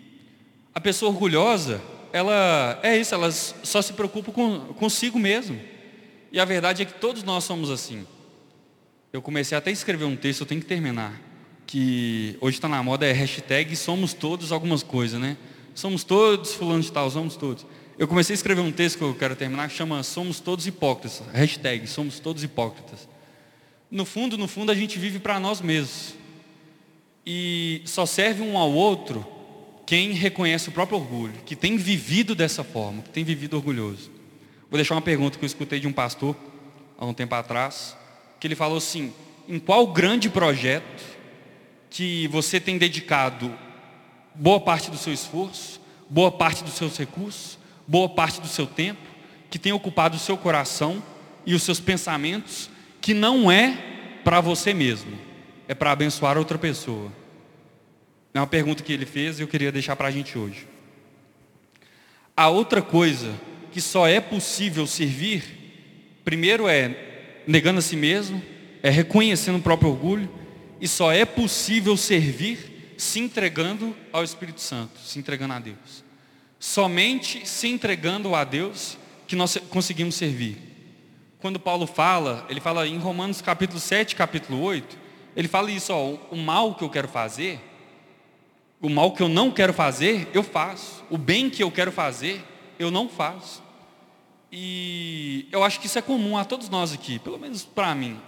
[0.74, 1.80] a pessoa orgulhosa,
[2.12, 5.60] ela é isso, ela só se preocupa com, consigo mesmo.
[6.32, 8.04] E a verdade é que todos nós somos assim.
[9.12, 11.20] Eu comecei até a escrever um texto, eu tenho que terminar.
[11.74, 15.36] Que hoje está na moda é hashtag somos todos algumas coisas, né?
[15.74, 17.66] Somos todos fulano de tal, somos todos.
[17.98, 21.20] Eu comecei a escrever um texto que eu quero terminar, que chama Somos Todos Hipócritas.
[21.32, 23.08] Hashtag Somos Todos Hipócritas.
[23.90, 26.14] No fundo, no fundo, a gente vive para nós mesmos.
[27.26, 29.26] E só serve um ao outro
[29.84, 34.12] quem reconhece o próprio orgulho, que tem vivido dessa forma, que tem vivido orgulhoso.
[34.70, 36.36] Vou deixar uma pergunta que eu escutei de um pastor
[36.96, 37.96] há um tempo atrás
[38.38, 39.12] que ele falou assim:
[39.48, 41.13] em qual grande projeto
[41.94, 43.56] que você tem dedicado
[44.34, 45.80] boa parte do seu esforço,
[46.10, 49.00] boa parte dos seus recursos, boa parte do seu tempo,
[49.48, 51.00] que tem ocupado o seu coração
[51.46, 52.68] e os seus pensamentos,
[53.00, 53.78] que não é
[54.24, 55.16] para você mesmo,
[55.68, 57.12] é para abençoar outra pessoa?
[58.34, 60.66] É uma pergunta que ele fez e eu queria deixar para a gente hoje.
[62.36, 63.32] A outra coisa
[63.70, 65.44] que só é possível servir,
[66.24, 68.42] primeiro é negando a si mesmo,
[68.82, 70.43] é reconhecendo o próprio orgulho,
[70.84, 76.04] e só é possível servir se entregando ao Espírito Santo, se entregando a Deus.
[76.60, 80.58] Somente se entregando a Deus que nós conseguimos servir.
[81.38, 84.98] Quando Paulo fala, ele fala em Romanos capítulo 7, capítulo 8,
[85.34, 87.58] ele fala isso, ó, o mal que eu quero fazer,
[88.78, 91.02] o mal que eu não quero fazer, eu faço.
[91.08, 92.44] O bem que eu quero fazer,
[92.78, 93.62] eu não faço.
[94.52, 98.20] E eu acho que isso é comum a todos nós aqui, pelo menos para mim.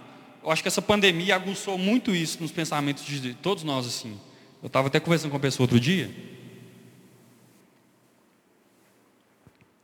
[0.47, 4.17] Eu acho que essa pandemia aguçou muito isso nos pensamentos de todos nós assim.
[4.63, 6.09] Eu estava até conversando com uma pessoa outro dia.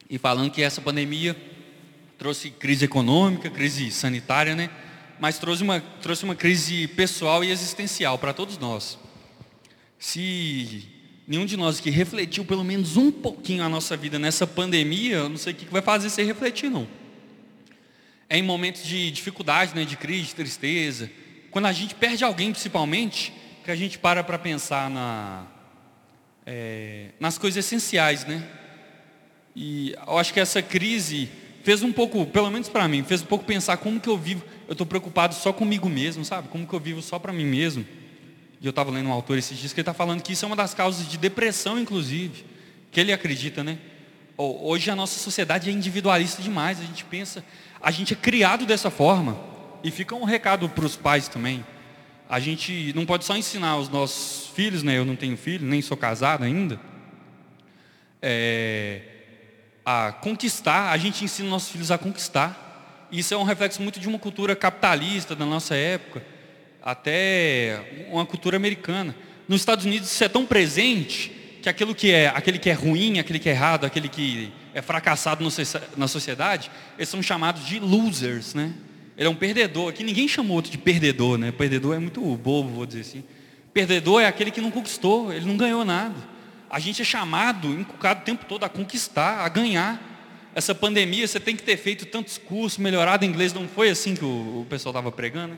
[0.10, 1.36] E falando que essa pandemia
[2.18, 4.70] trouxe crise econômica, crise sanitária, né?
[5.20, 8.98] Mas trouxe uma, trouxe uma crise pessoal e existencial para todos nós.
[10.00, 10.88] Se
[11.28, 15.28] nenhum de nós que refletiu pelo menos um pouquinho a nossa vida nessa pandemia, eu
[15.28, 16.88] não sei o que vai fazer você refletir, não.
[18.30, 21.10] É em momentos de dificuldade, né, de crise, de tristeza,
[21.52, 23.32] quando a gente perde alguém principalmente,
[23.64, 25.46] que a gente para para pensar na,
[26.46, 28.44] é, nas coisas essenciais, né?
[29.56, 31.30] E eu acho que essa crise
[31.64, 34.44] fez um pouco, pelo menos para mim, fez um pouco pensar como que eu vivo.
[34.68, 36.48] Eu estou preocupado só comigo mesmo, sabe?
[36.48, 37.86] Como que eu vivo só para mim mesmo.
[38.60, 40.48] E eu estava lendo um autor esses dias que ele está falando que isso é
[40.48, 42.46] uma das causas de depressão, inclusive.
[42.92, 43.78] Que ele acredita, né?
[44.36, 46.80] Hoje a nossa sociedade é individualista demais.
[46.80, 47.44] A gente pensa,
[47.82, 49.38] a gente é criado dessa forma.
[49.84, 51.64] E fica um recado para os pais também.
[52.30, 54.98] A gente não pode só ensinar os nossos filhos, né?
[54.98, 56.80] Eu não tenho filho, nem sou casado ainda.
[58.22, 59.02] É,
[59.86, 63.08] a conquistar, a gente ensina nossos filhos a conquistar.
[63.12, 66.24] Isso é um reflexo muito de uma cultura capitalista da nossa época
[66.82, 69.16] até uma cultura americana.
[69.48, 73.20] Nos Estados Unidos isso é tão presente que aquilo que é, aquele que é ruim,
[73.20, 75.48] aquele que é errado, aquele que é fracassado
[75.96, 78.74] na sociedade, eles são chamados de losers, né?
[79.18, 79.90] Ele é um perdedor.
[79.90, 81.54] Aqui ninguém chamou outro de perdedor, né?
[81.54, 83.24] Perdedor é muito bobo, vou dizer assim.
[83.74, 86.16] Perdedor é aquele que não conquistou, ele não ganhou nada.
[86.70, 90.02] A gente é chamado, inculcado o tempo todo a conquistar, a ganhar.
[90.54, 94.26] Essa pandemia, você tem que ter feito tantos cursos, melhorado inglês, não foi assim que
[94.26, 95.54] o, o pessoal estava pregando.
[95.54, 95.58] Né?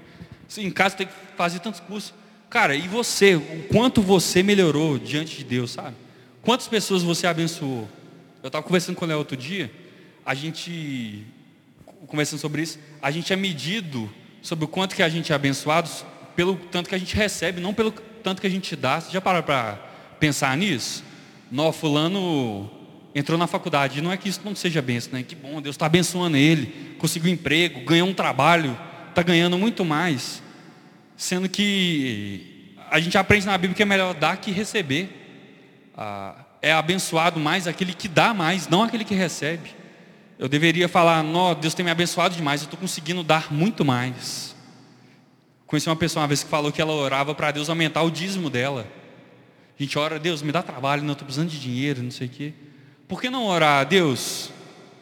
[0.60, 2.14] Em casa tem que fazer tantos cursos.
[2.56, 3.36] Cara, e você?
[3.36, 5.94] O quanto você melhorou diante de Deus, sabe?
[6.42, 7.86] Quantas pessoas você abençoou?
[8.42, 9.70] Eu estava conversando com o Léo outro dia,
[10.26, 11.28] a gente,
[12.08, 14.10] conversando sobre isso, a gente é medido
[14.42, 15.90] sobre o quanto que a gente é abençoado
[16.34, 19.02] pelo tanto que a gente recebe, não pelo tanto que a gente dá.
[19.02, 19.74] Você já parou para
[20.18, 21.04] pensar nisso?
[21.52, 22.72] Nó, fulano
[23.14, 24.02] entrou na faculdade.
[24.02, 25.26] Não é que isso não seja benção, né?
[25.28, 29.84] Que bom, Deus está abençoando ele, conseguiu um emprego, ganhou um trabalho, está ganhando muito
[29.84, 30.42] mais,
[31.18, 35.10] sendo que a gente aprende na Bíblia que é melhor dar que receber.
[35.98, 39.70] Ah, é abençoado mais aquele que dá mais, não aquele que recebe.
[40.38, 44.56] Eu deveria falar, não, Deus tem me abençoado demais, eu estou conseguindo dar muito mais.
[45.66, 48.50] Conheci uma pessoa uma vez que falou que ela orava para Deus aumentar o dízimo
[48.50, 48.86] dela.
[49.78, 52.30] A gente ora, Deus, me dá trabalho, não estou precisando de dinheiro, não sei o
[52.30, 52.54] quê.
[53.08, 54.52] Por que não orar, Deus,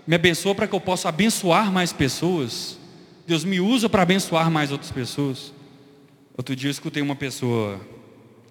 [0.06, 2.78] me abençoa para que eu possa abençoar mais pessoas?
[3.26, 5.54] Deus me usa para abençoar mais outras pessoas.
[6.36, 7.80] Outro dia eu escutei uma pessoa,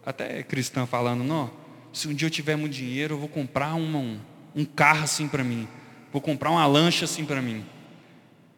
[0.07, 1.51] até cristã, falando, não,
[1.93, 4.21] se um dia eu tiver muito dinheiro, eu vou comprar uma, um,
[4.55, 5.67] um carro assim para mim.
[6.13, 7.65] Vou comprar uma lancha assim para mim.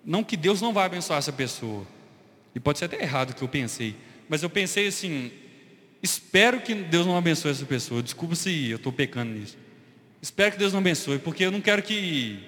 [0.05, 1.87] Não que Deus não vai abençoar essa pessoa.
[2.55, 3.97] E pode ser até errado o que eu pensei.
[4.29, 5.33] Mas eu pensei assim,
[6.03, 8.03] espero que Deus não abençoe essa pessoa.
[8.03, 9.57] Desculpa se eu estou pecando nisso.
[10.21, 12.39] Espero que Deus não abençoe, porque eu não quero que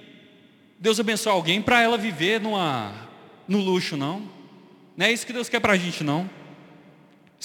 [0.79, 3.09] Deus abençoe alguém para ela viver numa,
[3.49, 4.31] no luxo, não.
[4.97, 6.29] Não é isso que Deus quer para a gente, não.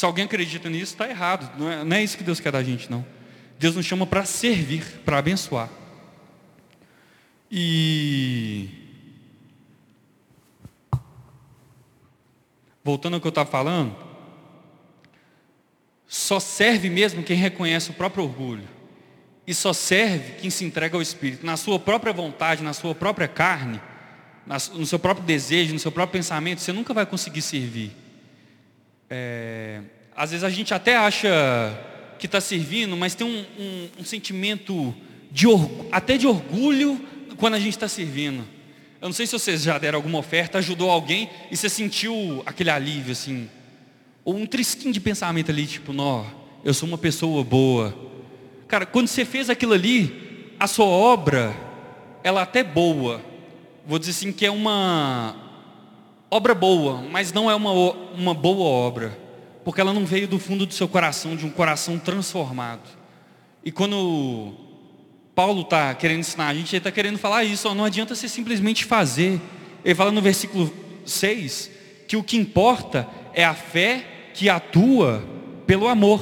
[0.02, 1.60] Se alguém acredita nisso, está errado.
[1.60, 3.06] Não é, não é isso que Deus quer da gente, não.
[3.60, 5.70] Deus nos chama para servir, para abençoar.
[7.52, 8.68] E
[12.84, 13.96] voltando ao que eu estava falando,
[16.08, 18.68] só serve mesmo quem reconhece o próprio orgulho.
[19.46, 21.46] E só serve quem se entrega ao Espírito.
[21.46, 23.80] Na sua própria vontade, na sua própria carne,
[24.74, 28.01] no seu próprio desejo, no seu próprio pensamento, você nunca vai conseguir servir.
[29.14, 29.82] É,
[30.16, 31.28] às vezes a gente até acha
[32.18, 34.96] que está servindo, mas tem um, um, um sentimento
[35.30, 35.48] de
[35.92, 36.98] até de orgulho
[37.36, 38.48] quando a gente está servindo.
[39.02, 42.70] Eu não sei se vocês já deram alguma oferta, ajudou alguém e você sentiu aquele
[42.70, 43.50] alívio assim,
[44.24, 46.24] ou um trisquinho de pensamento ali, tipo, nó,
[46.64, 47.94] eu sou uma pessoa boa.
[48.66, 51.54] Cara, quando você fez aquilo ali, a sua obra,
[52.24, 53.22] ela é até boa.
[53.86, 55.36] Vou dizer assim que é uma
[56.32, 57.72] obra boa, mas não é uma,
[58.16, 59.22] uma boa obra
[59.64, 62.90] porque ela não veio do fundo do seu coração, de um coração transformado.
[63.64, 64.54] E quando
[65.36, 68.28] Paulo está querendo ensinar a gente, ele está querendo falar isso, ó, não adianta você
[68.28, 69.40] simplesmente fazer.
[69.86, 70.74] Ele fala no versículo
[71.06, 71.72] 6
[72.08, 75.24] que o que importa é a fé que atua
[75.66, 76.20] pelo amor.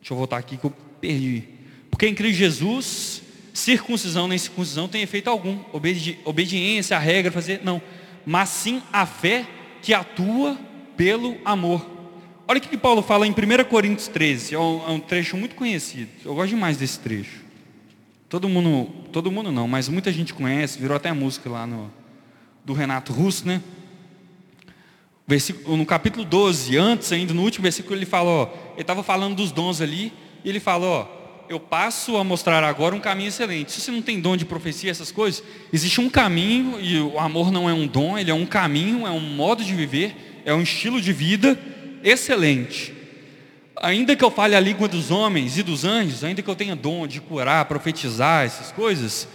[0.00, 1.44] Deixa eu voltar aqui que eu perdi.
[1.90, 3.22] Porque em Cristo Jesus,
[3.52, 5.58] circuncisão nem circuncisão tem efeito algum.
[5.72, 7.80] Obedi obediência, a regra, fazer, não.
[8.26, 9.46] Mas sim a fé
[9.82, 10.58] que atua
[10.96, 11.94] pelo amor.
[12.46, 15.54] Olha o que Paulo fala em 1 Coríntios 13, é um, é um, trecho muito
[15.54, 16.10] conhecido.
[16.24, 17.42] Eu gosto demais desse trecho.
[18.28, 21.90] Todo mundo, todo mundo não, mas muita gente conhece, virou até música lá no,
[22.64, 23.62] do Renato Russo, né?
[25.66, 29.50] No capítulo 12, antes ainda, no último versículo, ele fala, ó, ele estava falando dos
[29.50, 30.12] dons ali,
[30.44, 33.72] e ele fala, ó, eu passo a mostrar agora um caminho excelente.
[33.72, 37.50] Se você não tem dom de profecia, essas coisas, existe um caminho, e o amor
[37.52, 40.62] não é um dom, ele é um caminho, é um modo de viver, é um
[40.62, 41.58] estilo de vida
[42.02, 42.92] excelente.
[43.76, 46.76] Ainda que eu fale a língua dos homens e dos anjos, ainda que eu tenha
[46.76, 49.28] dom de curar, profetizar, essas coisas,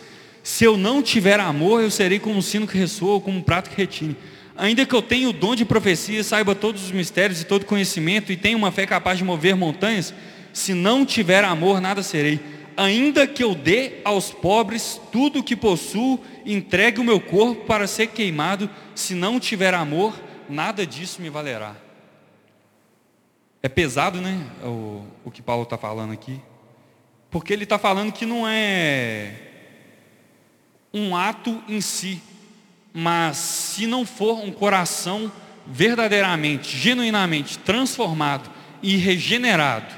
[0.43, 3.69] se eu não tiver amor, eu serei como um sino que ressoa, como um prato
[3.69, 4.15] que retine.
[4.57, 8.31] Ainda que eu tenha o dom de profecia, saiba todos os mistérios e todo conhecimento
[8.31, 10.13] e tenha uma fé capaz de mover montanhas,
[10.53, 12.39] se não tiver amor, nada serei.
[12.75, 17.87] Ainda que eu dê aos pobres tudo o que possuo, entregue o meu corpo para
[17.87, 20.13] ser queimado, se não tiver amor,
[20.47, 21.75] nada disso me valerá.
[23.61, 24.41] É pesado, né?
[24.63, 26.39] O, o que Paulo está falando aqui.
[27.29, 29.33] Porque ele está falando que não é
[30.93, 32.21] um ato em si,
[32.93, 35.31] mas se não for um coração
[35.67, 38.49] verdadeiramente, genuinamente transformado
[38.81, 39.93] e regenerado,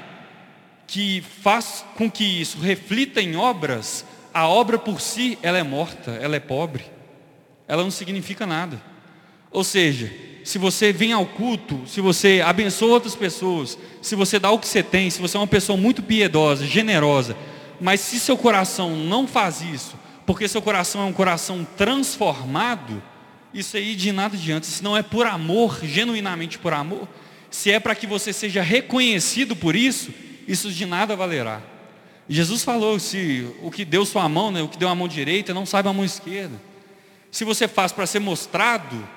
[0.92, 6.10] que faz com que isso reflita em obras, a obra por si, ela é morta,
[6.20, 6.84] ela é pobre.
[7.66, 8.78] Ela não significa nada.
[9.50, 10.12] Ou seja,
[10.44, 14.68] se você vem ao culto, se você abençoa outras pessoas, se você dá o que
[14.68, 17.38] você tem, se você é uma pessoa muito piedosa, generosa,
[17.80, 23.02] mas se seu coração não faz isso, porque seu coração é um coração transformado,
[23.54, 24.66] isso aí de nada adianta.
[24.66, 27.08] Se não é por amor, genuinamente por amor,
[27.50, 30.12] se é para que você seja reconhecido por isso,
[30.46, 31.60] isso de nada valerá.
[32.28, 35.52] Jesus falou: se o que deu sua mão, né, o que deu a mão direita,
[35.52, 36.60] não sabe a mão esquerda.
[37.30, 39.08] Se você faz para ser mostrado,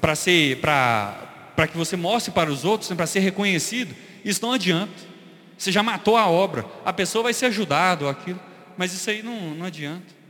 [0.00, 3.94] para ser, para que você mostre para os outros, né, para ser reconhecido,
[4.24, 5.12] isso não adianta.
[5.56, 8.40] Você já matou a obra, a pessoa vai ser ajudada, aquilo,
[8.76, 10.22] mas isso aí não, não adianta.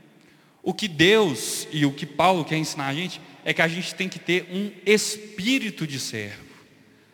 [0.63, 3.95] O que Deus e o que Paulo quer ensinar a gente é que a gente
[3.95, 6.53] tem que ter um espírito de servo.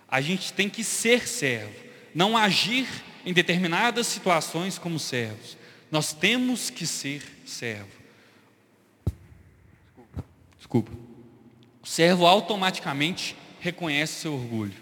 [0.09, 1.73] A gente tem que ser servo,
[2.15, 2.89] não agir
[3.29, 5.59] em determinadas situações como servos.
[5.91, 7.93] Nós temos que ser servo.
[10.57, 10.91] Desculpa.
[11.83, 14.73] O servo automaticamente reconhece seu orgulho.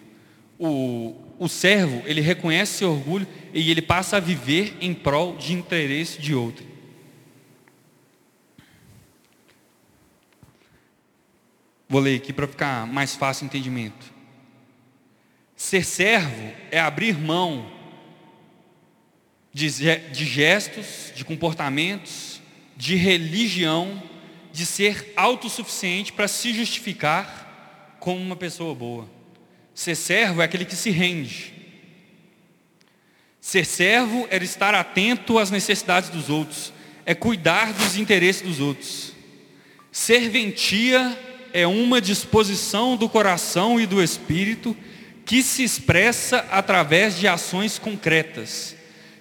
[0.61, 5.53] O, o servo, ele reconhece seu orgulho e ele passa a viver em prol de
[5.53, 6.64] interesse de outro.
[11.88, 14.14] Vou ler aqui para ficar mais fácil o entendimento.
[15.57, 17.74] Ser servo é abrir mão
[19.57, 22.42] de, gestos, de comportamentos,
[22.76, 24.02] de religião,
[24.52, 29.09] de ser autossuficiente para se justificar como uma pessoa boa.
[29.74, 31.54] Ser servo é aquele que se rende.
[33.40, 36.70] Ser servo é estar atento às necessidades dos outros,
[37.07, 39.14] é cuidar dos interesses dos outros.
[39.90, 41.18] Serventia
[41.54, 44.76] é uma disposição do coração e do espírito
[45.24, 48.76] que se expressa através de ações concretas.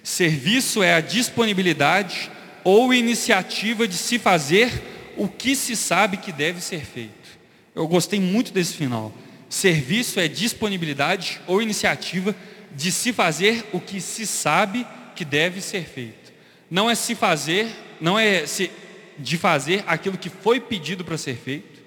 [0.06, 2.30] Serviço é a disponibilidade
[2.62, 4.70] ou iniciativa de se fazer
[5.16, 7.28] o que se sabe que deve ser feito.
[7.74, 9.12] Eu gostei muito desse final.
[9.48, 12.36] Serviço é disponibilidade ou iniciativa
[12.72, 14.86] de se fazer o que se sabe
[15.16, 16.32] que deve ser feito.
[16.70, 17.66] Não é se fazer,
[18.00, 18.70] não é se,
[19.18, 21.82] de fazer aquilo que foi pedido para ser feito,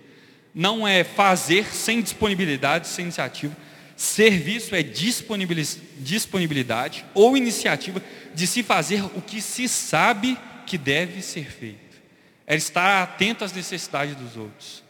[0.54, 3.56] não é fazer sem disponibilidade, sem iniciativa.
[4.00, 8.02] Serviço é disponibilidade ou iniciativa
[8.34, 12.00] de se fazer o que se sabe que deve ser feito.
[12.48, 14.82] É estar atento às necessidades dos outros.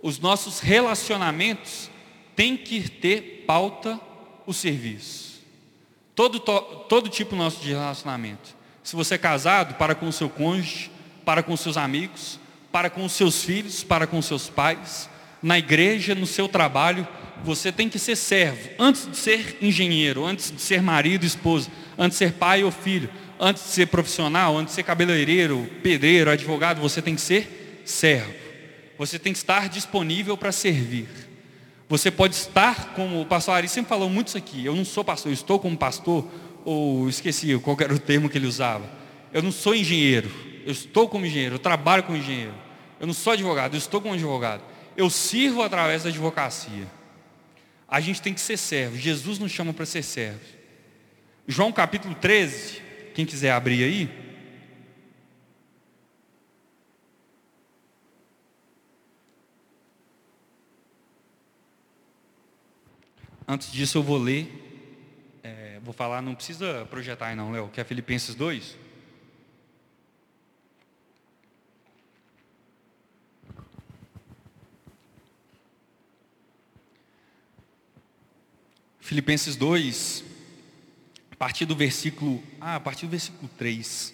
[0.00, 1.90] Os nossos relacionamentos
[2.36, 4.00] têm que ter pauta
[4.46, 5.44] o serviço.
[6.14, 8.54] Todo, todo tipo nosso de relacionamento.
[8.80, 10.88] Se você é casado, para com o seu cônjuge,
[11.24, 12.38] para com seus amigos,
[12.70, 15.10] para com os seus filhos, para com seus pais,
[15.42, 17.08] na igreja, no seu trabalho,
[17.44, 22.18] você tem que ser servo, antes de ser engenheiro, antes de ser marido, esposa, antes
[22.18, 23.08] de ser pai ou filho,
[23.38, 28.32] antes de ser profissional, antes de ser cabeleireiro, pedreiro, advogado, você tem que ser servo.
[28.98, 31.06] Você tem que estar disponível para servir.
[31.88, 35.04] Você pode estar, como o pastor Ari sempre falou muito isso aqui, eu não sou
[35.04, 36.26] pastor, eu estou como pastor,
[36.64, 38.90] ou esqueci qual era o termo que ele usava.
[39.32, 40.30] Eu não sou engenheiro,
[40.64, 42.54] eu estou como engenheiro, eu trabalho como engenheiro.
[42.98, 44.62] Eu não sou advogado, eu estou como advogado.
[44.96, 46.86] Eu sirvo através da advocacia.
[47.88, 48.96] A gente tem que ser servo.
[48.96, 50.48] Jesus nos chama para ser servos.
[51.46, 52.82] João capítulo 13,
[53.14, 54.26] quem quiser abrir aí.
[63.48, 64.50] Antes disso eu vou ler,
[65.44, 68.85] é, vou falar, não precisa projetar aí não, Léo, que é Filipenses 2.
[79.06, 80.24] Filipenses 2,
[81.30, 84.12] a partir do versículo, ah, a partir do versículo 3.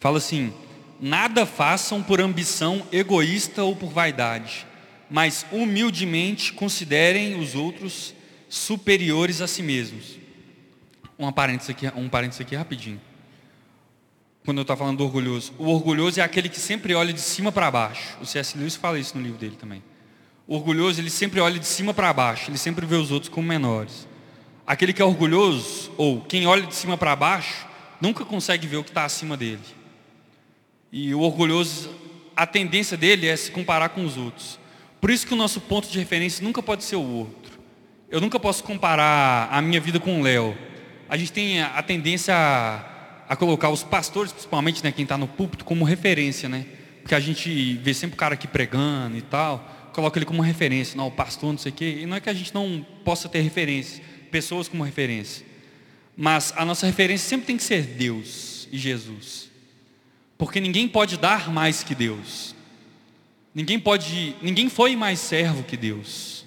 [0.00, 0.52] Fala assim:
[1.00, 4.66] Nada façam por ambição egoísta ou por vaidade,
[5.08, 8.12] mas humildemente considerem os outros
[8.48, 10.18] superiores a si mesmos.
[11.16, 13.00] Um parênteses aqui, um parênteses aqui rapidinho.
[14.44, 15.52] Quando eu estou falando do orgulhoso.
[15.58, 18.18] O orgulhoso é aquele que sempre olha de cima para baixo.
[18.20, 18.58] O C.S.
[18.58, 19.80] Lewis fala isso no livro dele também.
[20.50, 24.08] Orgulhoso, ele sempre olha de cima para baixo, ele sempre vê os outros como menores.
[24.66, 27.68] Aquele que é orgulhoso, ou quem olha de cima para baixo,
[28.00, 29.62] nunca consegue ver o que está acima dele.
[30.90, 31.94] E o orgulhoso,
[32.34, 34.58] a tendência dele é se comparar com os outros.
[35.00, 37.60] Por isso que o nosso ponto de referência nunca pode ser o outro.
[38.10, 40.58] Eu nunca posso comparar a minha vida com o Léo.
[41.08, 45.28] A gente tem a tendência a, a colocar os pastores, principalmente né, quem está no
[45.28, 46.66] púlpito, como referência, né?
[47.02, 50.96] Porque a gente vê sempre o cara aqui pregando e tal coloca ele como referência,
[50.96, 51.98] não, o pastor, não sei o quê.
[52.02, 55.44] E não é que a gente não possa ter referência, pessoas como referência.
[56.16, 59.50] Mas a nossa referência sempre tem que ser Deus e Jesus.
[60.36, 62.54] Porque ninguém pode dar mais que Deus.
[63.54, 66.44] Ninguém pode, ninguém foi mais servo que Deus.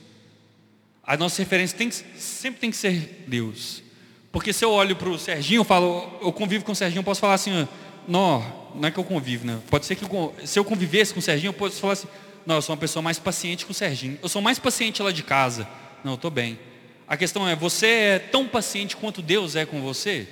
[1.06, 3.84] A nossa referência tem que, sempre tem que ser Deus.
[4.32, 7.04] Porque se eu olho para o Serginho, eu falo, eu convivo com o Serginho, eu
[7.04, 7.68] posso falar assim,
[8.08, 9.60] não, não é que eu convivo, né?
[9.70, 12.08] Pode ser que eu, se eu convivesse com o Serginho, eu posso falar assim,
[12.46, 14.20] não, eu sou uma pessoa mais paciente com o Serginho.
[14.22, 15.68] Eu sou mais paciente lá de casa.
[16.04, 16.60] Não, estou bem.
[17.08, 20.28] A questão é, você é tão paciente quanto Deus é com você?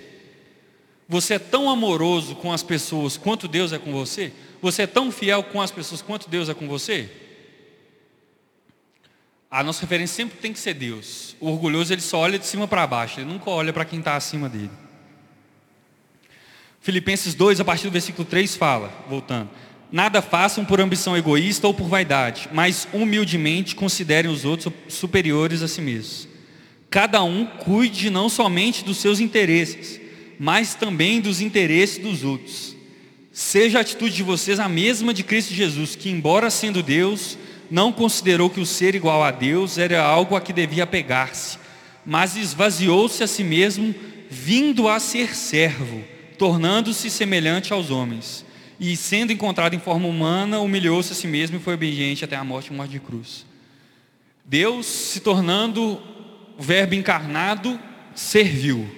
[1.07, 4.31] Você é tão amoroso com as pessoas quanto Deus é com você?
[4.61, 7.09] Você é tão fiel com as pessoas quanto Deus é com você?
[9.49, 11.35] A nossa referência sempre tem que ser Deus.
[11.39, 14.15] O orgulhoso ele só olha de cima para baixo, ele nunca olha para quem está
[14.15, 14.71] acima dele.
[16.79, 19.49] Filipenses 2, a partir do versículo 3 fala, voltando.
[19.91, 25.67] Nada façam por ambição egoísta ou por vaidade, mas humildemente considerem os outros superiores a
[25.67, 26.29] si mesmos.
[26.89, 29.99] Cada um cuide não somente dos seus interesses,
[30.39, 32.75] mas também dos interesses dos outros.
[33.33, 37.37] Seja a atitude de vocês a mesma de Cristo Jesus, que, embora sendo Deus,
[37.69, 41.57] não considerou que o ser igual a Deus era algo a que devia pegar-se,
[42.05, 43.93] mas esvaziou-se a si mesmo,
[44.29, 46.01] vindo a ser servo,
[46.37, 48.45] tornando-se semelhante aos homens
[48.83, 52.43] e sendo encontrado em forma humana, humilhou-se a si mesmo e foi obediente até a
[52.43, 53.45] morte morte de cruz.
[54.43, 56.01] Deus, se tornando
[56.57, 57.79] o verbo encarnado,
[58.15, 58.89] serviu.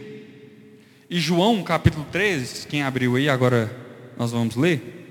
[1.10, 3.76] E João capítulo 13, quem abriu aí, agora
[4.18, 5.02] nós vamos ler.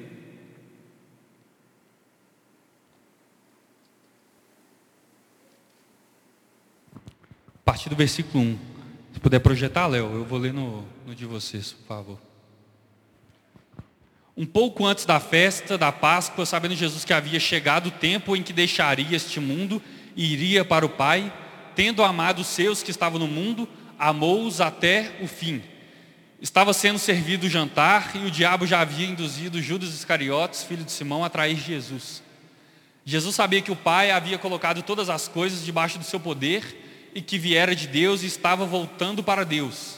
[7.56, 8.58] A partir do versículo 1.
[9.12, 12.31] Se puder projetar, Léo, eu vou ler no, no de vocês, por favor.
[14.34, 18.42] Um pouco antes da festa da Páscoa, sabendo Jesus que havia chegado o tempo em
[18.42, 19.80] que deixaria este mundo
[20.16, 21.30] e iria para o Pai,
[21.74, 23.68] tendo amado os seus que estavam no mundo,
[23.98, 25.62] amou-os até o fim.
[26.40, 30.92] Estava sendo servido o jantar e o diabo já havia induzido Judas Iscariotes, filho de
[30.92, 32.22] Simão, a trair Jesus.
[33.04, 37.20] Jesus sabia que o Pai havia colocado todas as coisas debaixo do seu poder e
[37.20, 39.96] que viera de Deus e estava voltando para Deus.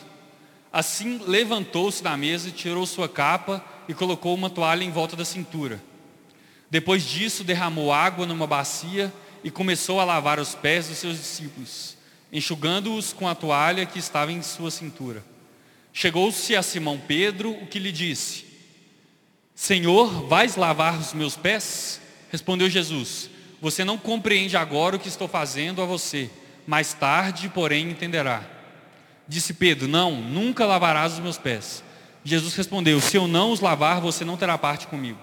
[0.73, 5.83] Assim levantou-se da mesa, tirou sua capa e colocou uma toalha em volta da cintura.
[6.71, 9.13] Depois disso, derramou água numa bacia
[9.43, 11.97] e começou a lavar os pés dos seus discípulos,
[12.33, 15.23] enxugando-os com a toalha que estava em sua cintura.
[15.93, 18.47] Chegou-se a Simão Pedro, o que lhe disse:
[19.55, 22.01] Senhor, vais lavar os meus pés?
[22.31, 23.31] Respondeu Jesus:
[23.61, 26.29] Você não compreende agora o que estou fazendo a você,
[26.67, 28.43] mais tarde, porém, entenderá.
[29.29, 31.85] Disse Pedro: Não, nunca lavarás os meus pés.
[32.25, 35.19] Jesus respondeu: Se eu não os lavar, você não terá parte comigo.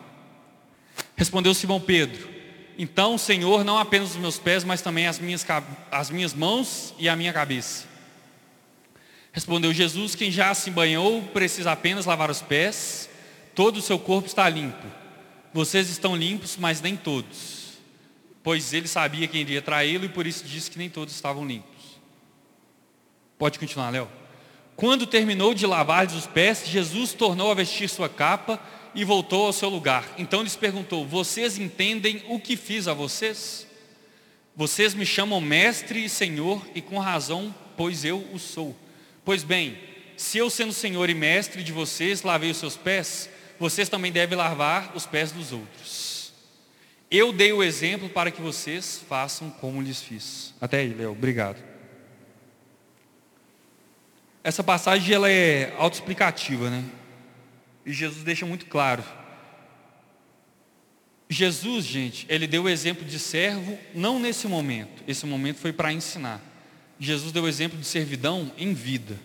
[1.15, 2.29] Respondeu Simão Pedro:
[2.77, 5.45] Então, Senhor, não apenas os meus pés, mas também as minhas,
[5.91, 7.85] as minhas mãos e a minha cabeça.
[9.31, 13.09] Respondeu Jesus: Quem já se banhou precisa apenas lavar os pés,
[13.55, 14.85] todo o seu corpo está limpo.
[15.53, 17.61] Vocês estão limpos, mas nem todos.
[18.43, 21.99] Pois ele sabia quem iria traí-lo e por isso disse que nem todos estavam limpos.
[23.37, 24.20] Pode continuar, Léo.
[24.81, 28.59] Quando terminou de lavar-lhes os pés, Jesus tornou a vestir sua capa
[28.95, 30.11] e voltou ao seu lugar.
[30.17, 33.67] Então lhes perguntou: Vocês entendem o que fiz a vocês?
[34.55, 38.75] Vocês me chamam mestre e senhor, e com razão, pois eu o sou.
[39.23, 39.77] Pois bem,
[40.17, 43.29] se eu sendo Senhor e Mestre de vocês, lavei os seus pés,
[43.59, 46.33] vocês também devem lavar os pés dos outros.
[47.11, 50.55] Eu dei o exemplo para que vocês façam como lhes fiz.
[50.59, 51.70] Até aí, Léo, obrigado.
[54.43, 56.83] Essa passagem ela é autoexplicativa, né?
[57.85, 59.03] E Jesus deixa muito claro.
[61.29, 65.03] Jesus, gente, ele deu o exemplo de servo não nesse momento.
[65.07, 66.41] Esse momento foi para ensinar.
[66.99, 69.17] Jesus deu o exemplo de servidão em vida.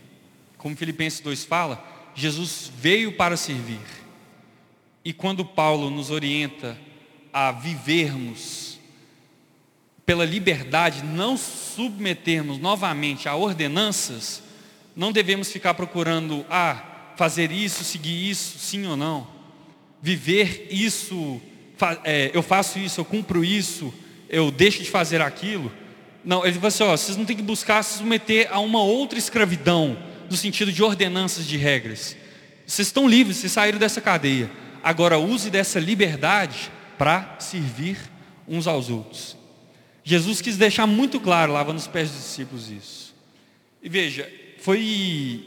[0.57, 3.81] Como Filipenses 2 fala, Jesus veio para servir.
[5.05, 6.79] E quando Paulo nos orienta
[7.33, 8.79] a vivermos
[10.07, 14.43] pela liberdade, não submetermos novamente a ordenanças,
[14.97, 19.29] não devemos ficar procurando, ah, fazer isso, seguir isso, sim ou não.
[20.03, 21.41] Viver isso,
[22.03, 23.93] é, eu faço isso, eu cumpro isso,
[24.29, 25.71] eu deixo de fazer aquilo
[26.27, 29.17] não, ele falou assim, ó, vocês não têm que buscar se submeter a uma outra
[29.17, 29.97] escravidão,
[30.29, 32.17] no sentido de ordenanças de regras.
[32.67, 34.51] Vocês estão livres, vocês saíram dessa cadeia.
[34.83, 36.69] Agora use dessa liberdade
[36.99, 37.97] para servir
[38.49, 39.37] uns aos outros.
[40.03, 43.15] Jesus quis deixar muito claro, lavando os pés dos discípulos, isso.
[43.81, 44.29] E veja,
[44.67, 45.45] foi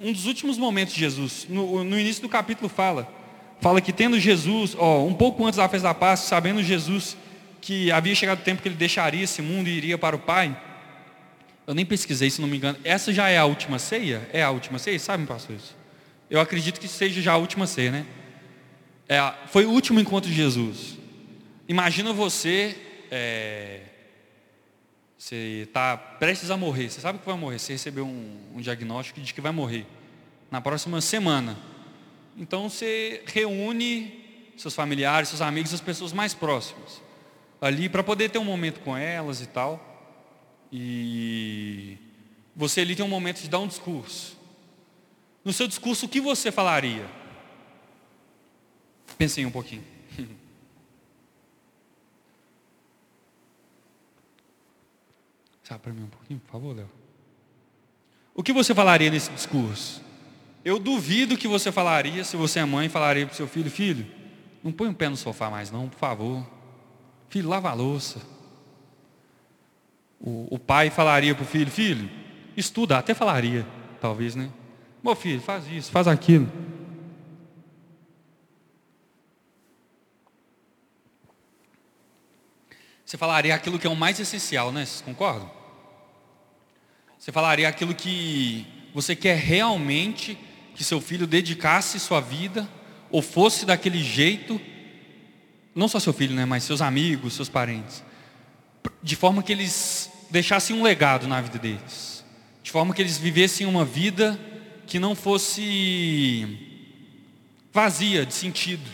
[0.00, 1.44] um dos últimos momentos de Jesus.
[1.48, 3.12] No, no início do capítulo fala,
[3.60, 7.16] fala que tendo Jesus, ó, um pouco antes da festa da Páscoa, sabendo Jesus
[7.60, 10.56] que havia chegado o tempo que ele deixaria esse mundo e iria para o Pai.
[11.66, 12.78] Eu nem pesquisei, se não me engano.
[12.84, 14.30] Essa já é a última ceia?
[14.32, 15.00] É a última ceia?
[15.00, 15.76] Sabe, pastor isso?
[16.30, 18.06] Eu acredito que seja já a última ceia, né?
[19.08, 20.96] É, foi o último encontro de Jesus.
[21.68, 22.76] Imagina você,
[23.10, 23.80] é,
[25.20, 26.88] você está prestes a morrer.
[26.88, 27.58] Você sabe que vai morrer.
[27.58, 29.84] Você recebeu um, um diagnóstico de que vai morrer
[30.50, 31.58] na próxima semana.
[32.38, 37.02] Então você reúne seus familiares, seus amigos, as pessoas mais próximas
[37.60, 39.86] ali para poder ter um momento com elas e tal.
[40.72, 41.98] E
[42.56, 44.38] você ali tem um momento de dar um discurso.
[45.44, 47.06] No seu discurso, o que você falaria?
[49.18, 49.84] Pensei um pouquinho.
[55.70, 56.90] Sabe para mim um pouquinho, por favor, Léo?
[58.34, 60.02] O que você falaria nesse discurso?
[60.64, 64.04] Eu duvido que você falaria, se você é mãe, falaria para o seu filho, filho,
[64.64, 66.44] não põe o um pé no sofá mais não, por favor.
[67.28, 68.20] Filho, lava a louça.
[70.18, 72.10] O, o pai falaria para o filho, filho,
[72.56, 73.64] estuda, até falaria,
[74.00, 74.50] talvez, né?
[75.00, 76.50] Meu filho, faz isso, faz aquilo.
[83.06, 84.84] Você falaria aquilo que é o mais essencial, né?
[84.84, 85.59] Vocês concordam?
[87.20, 90.38] Você falaria aquilo que você quer realmente
[90.74, 92.66] que seu filho dedicasse sua vida,
[93.10, 94.58] ou fosse daquele jeito
[95.74, 98.02] não só seu filho, né, mas seus amigos, seus parentes,
[99.02, 102.24] de forma que eles deixassem um legado na vida deles,
[102.62, 104.40] de forma que eles vivessem uma vida
[104.86, 106.58] que não fosse
[107.70, 108.88] vazia de sentido.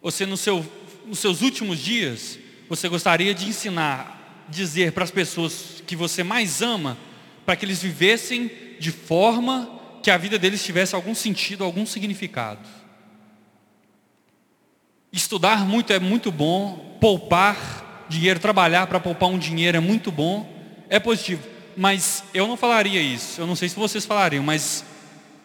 [0.00, 0.64] Você, no seu,
[1.04, 6.62] nos seus últimos dias, você gostaria de ensinar, dizer para as pessoas que você mais
[6.62, 6.96] ama,
[7.50, 8.48] para que eles vivessem
[8.78, 9.68] de forma
[10.04, 12.60] que a vida deles tivesse algum sentido, algum significado.
[15.12, 20.48] Estudar muito é muito bom, poupar dinheiro, trabalhar para poupar um dinheiro é muito bom,
[20.88, 21.42] é positivo.
[21.76, 24.84] Mas eu não falaria isso, eu não sei se vocês falariam, mas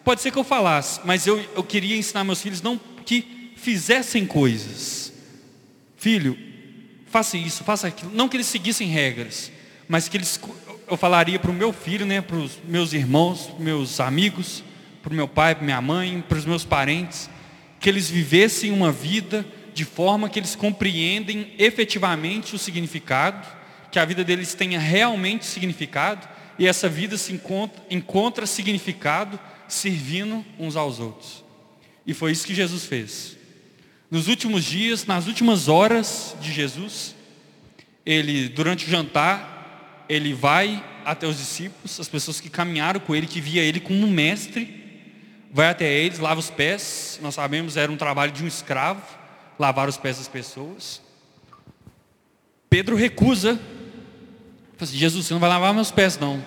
[0.04, 4.24] pode ser que eu falasse, mas eu, eu queria ensinar meus filhos não que fizessem
[4.24, 5.12] coisas.
[5.96, 6.38] Filho,
[7.06, 8.12] faça isso, faça aquilo.
[8.14, 9.50] Não que eles seguissem regras,
[9.88, 10.38] mas que eles,
[10.88, 14.62] eu falaria para o meu filho, né, para os meus irmãos, meus amigos,
[15.02, 17.28] para o meu pai, para minha mãe, para os meus parentes,
[17.80, 23.46] que eles vivessem uma vida de forma que eles compreendem efetivamente o significado,
[23.90, 26.26] que a vida deles tenha realmente significado,
[26.58, 31.44] e essa vida se encontra, encontra significado servindo uns aos outros.
[32.06, 33.36] E foi isso que Jesus fez.
[34.10, 37.14] Nos últimos dias, nas últimas horas de Jesus,
[38.04, 39.55] ele, durante o jantar,
[40.08, 44.06] ele vai até os discípulos, as pessoas que caminharam com ele, que via ele como
[44.06, 44.84] um mestre,
[45.52, 49.02] vai até eles, lava os pés, nós sabemos, era um trabalho de um escravo,
[49.58, 51.00] lavar os pés das pessoas.
[52.68, 53.58] Pedro recusa.
[54.78, 56.44] Assim, Jesus, você não vai lavar meus pés, não.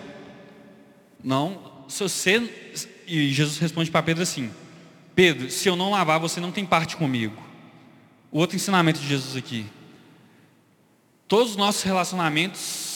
[1.23, 2.77] Não, se você.
[3.07, 4.51] E Jesus responde para Pedro assim:
[5.15, 7.35] Pedro, se eu não lavar, você não tem parte comigo.
[8.31, 9.65] O outro ensinamento de Jesus aqui.
[11.27, 12.88] Todos os nossos relacionamentos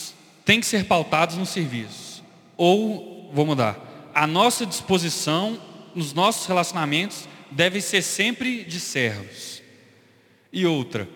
[0.45, 2.23] têm que ser pautados no serviço.
[2.57, 5.59] Ou, vou mudar, a nossa disposição
[5.95, 9.61] nos nossos relacionamentos deve ser sempre de servos.
[10.51, 11.07] E outra,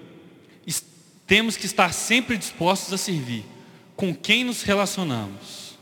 [1.28, 3.43] temos que estar sempre dispostos a servir.
[3.95, 5.78] Com quem nos relacionamos?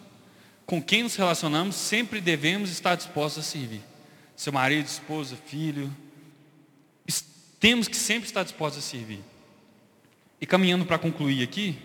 [0.65, 3.81] Com quem nos relacionamos, sempre devemos estar dispostos a servir.
[4.35, 5.95] Seu marido, esposa, filho.
[7.59, 9.21] Temos que sempre estar dispostos a servir.
[10.41, 11.77] E caminhando para concluir aqui,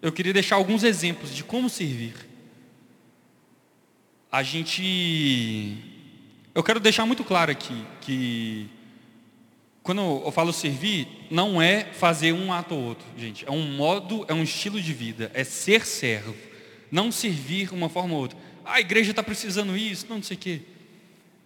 [0.00, 2.14] eu queria deixar alguns exemplos de como servir.
[4.30, 5.76] A gente.
[6.54, 8.68] Eu quero deixar muito claro aqui que
[9.82, 13.46] quando eu falo servir, não é fazer um ato ou outro, gente.
[13.46, 16.34] É um modo, é um estilo de vida, é ser servo.
[16.90, 18.38] Não servir uma forma ou outra.
[18.64, 20.60] Ah, a igreja está precisando isso, não, não sei o quê.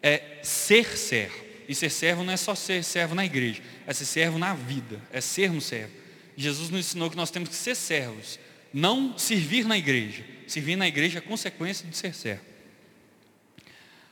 [0.03, 1.37] É ser servo.
[1.69, 5.01] E ser servo não é só ser servo na igreja, é ser servo na vida,
[5.13, 5.93] é sermos servo.
[6.37, 8.39] Jesus nos ensinou que nós temos que ser servos,
[8.73, 10.25] não servir na igreja.
[10.47, 12.43] Servir na igreja é consequência de ser servo.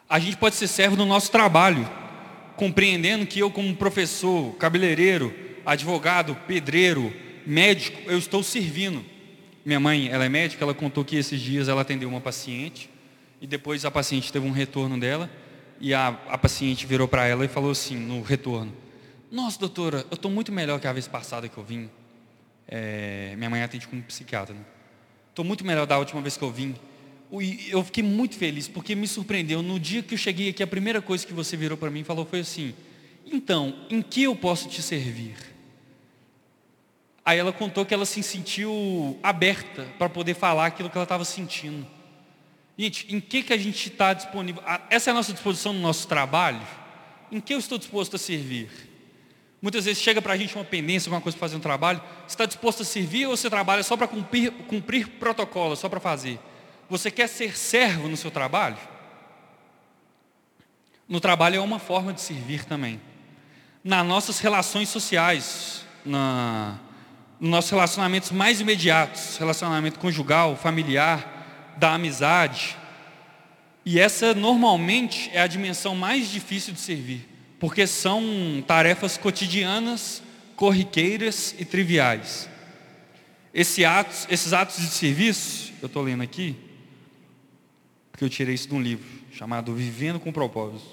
[0.08, 1.88] A gente pode ser servo no nosso trabalho
[2.60, 5.34] compreendendo que eu, como professor, cabeleireiro,
[5.64, 7.10] advogado, pedreiro,
[7.46, 9.02] médico, eu estou servindo.
[9.64, 12.90] Minha mãe, ela é médica, ela contou que esses dias ela atendeu uma paciente
[13.40, 15.30] e depois a paciente teve um retorno dela
[15.80, 18.74] e a, a paciente virou para ela e falou assim no retorno:
[19.30, 21.88] Nossa, doutora, eu estou muito melhor que a vez passada que eu vim.
[22.70, 24.56] É, minha mãe atende como psiquiatra.
[25.28, 25.48] Estou né?
[25.48, 26.74] muito melhor da última vez que eu vim
[27.68, 29.62] eu fiquei muito feliz, porque me surpreendeu.
[29.62, 32.04] No dia que eu cheguei aqui, a primeira coisa que você virou para mim e
[32.04, 32.74] falou foi assim:
[33.24, 35.36] Então, em que eu posso te servir?
[37.24, 41.24] Aí ela contou que ela se sentiu aberta para poder falar aquilo que ela estava
[41.24, 41.86] sentindo.
[42.76, 44.62] Gente, em que, que a gente está disponível?
[44.88, 46.66] Essa é a nossa disposição no nosso trabalho?
[47.30, 48.68] Em que eu estou disposto a servir?
[49.62, 52.00] Muitas vezes chega para a gente uma pendência, alguma coisa para fazer um trabalho.
[52.26, 56.00] Você está disposto a servir ou você trabalha só para cumprir, cumprir protocolo, só para
[56.00, 56.38] fazer?
[56.88, 58.78] Você quer ser servo no seu trabalho?
[61.08, 63.00] No trabalho é uma forma de servir também.
[63.82, 66.78] Nas nossas relações sociais, na,
[67.38, 72.76] nos nossos relacionamentos mais imediatos, relacionamento conjugal, familiar, da amizade.
[73.84, 77.26] E essa normalmente é a dimensão mais difícil de servir,
[77.60, 80.22] porque são tarefas cotidianas,
[80.56, 82.48] corriqueiras e triviais.
[83.52, 86.56] Esse atos, esses atos de serviço, eu estou lendo aqui,
[88.16, 90.88] que eu tirei isso de um livro chamado Vivendo com Propósito.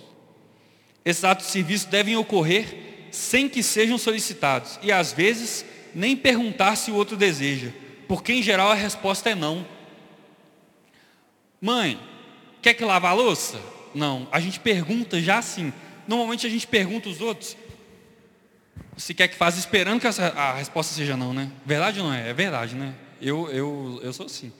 [1.05, 5.65] Esses atos de serviço devem ocorrer sem que sejam solicitados e às vezes
[5.95, 7.71] nem perguntar se o outro deseja,
[8.09, 9.65] porque em geral a resposta é não.
[11.61, 11.97] Mãe,
[12.61, 13.59] quer que lave a louça?
[13.95, 14.27] Não.
[14.31, 15.71] A gente pergunta já assim.
[16.07, 17.57] Normalmente a gente pergunta os outros
[18.97, 21.51] se quer que faça esperando que a resposta seja não, né?
[21.65, 22.29] Verdade ou não é?
[22.29, 22.95] É verdade, né?
[23.21, 24.51] Eu, eu, eu sou assim.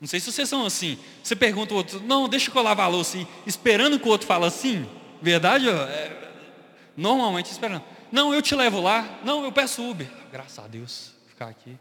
[0.00, 0.98] Não sei se vocês são assim.
[1.22, 4.26] Você pergunta o outro, não, deixa que eu lavar a louça, esperando que o outro
[4.26, 4.86] fale assim.
[5.22, 5.68] Verdade?
[5.68, 6.32] É,
[6.96, 7.84] normalmente esperando.
[8.10, 9.20] Não, eu te levo lá.
[9.24, 10.08] Não, eu peço Uber.
[10.32, 11.76] Graças a Deus, ficar aqui.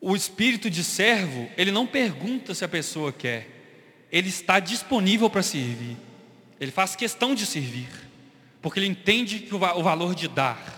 [0.00, 4.08] O espírito de servo, ele não pergunta se a pessoa quer.
[4.10, 5.96] ele está disponível para servir.
[6.60, 7.88] Ele faz questão de servir,
[8.62, 10.74] porque ele entende que o, o valor de dar.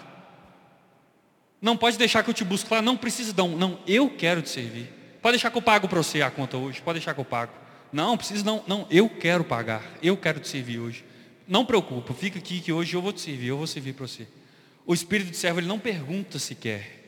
[1.61, 4.43] Não pode deixar que eu te busque lá, não precisa dar um, não, eu quero
[4.43, 4.93] te servir.
[5.21, 7.53] Pode deixar que eu pago para você a conta hoje, pode deixar que eu pago.
[7.93, 11.05] Não, precisa não, não, eu quero pagar, eu quero te servir hoje.
[11.47, 14.29] Não preocupa, fica aqui que hoje eu vou te servir, eu vou servir para você.
[14.87, 16.99] O espírito de servo ele não pergunta se quer,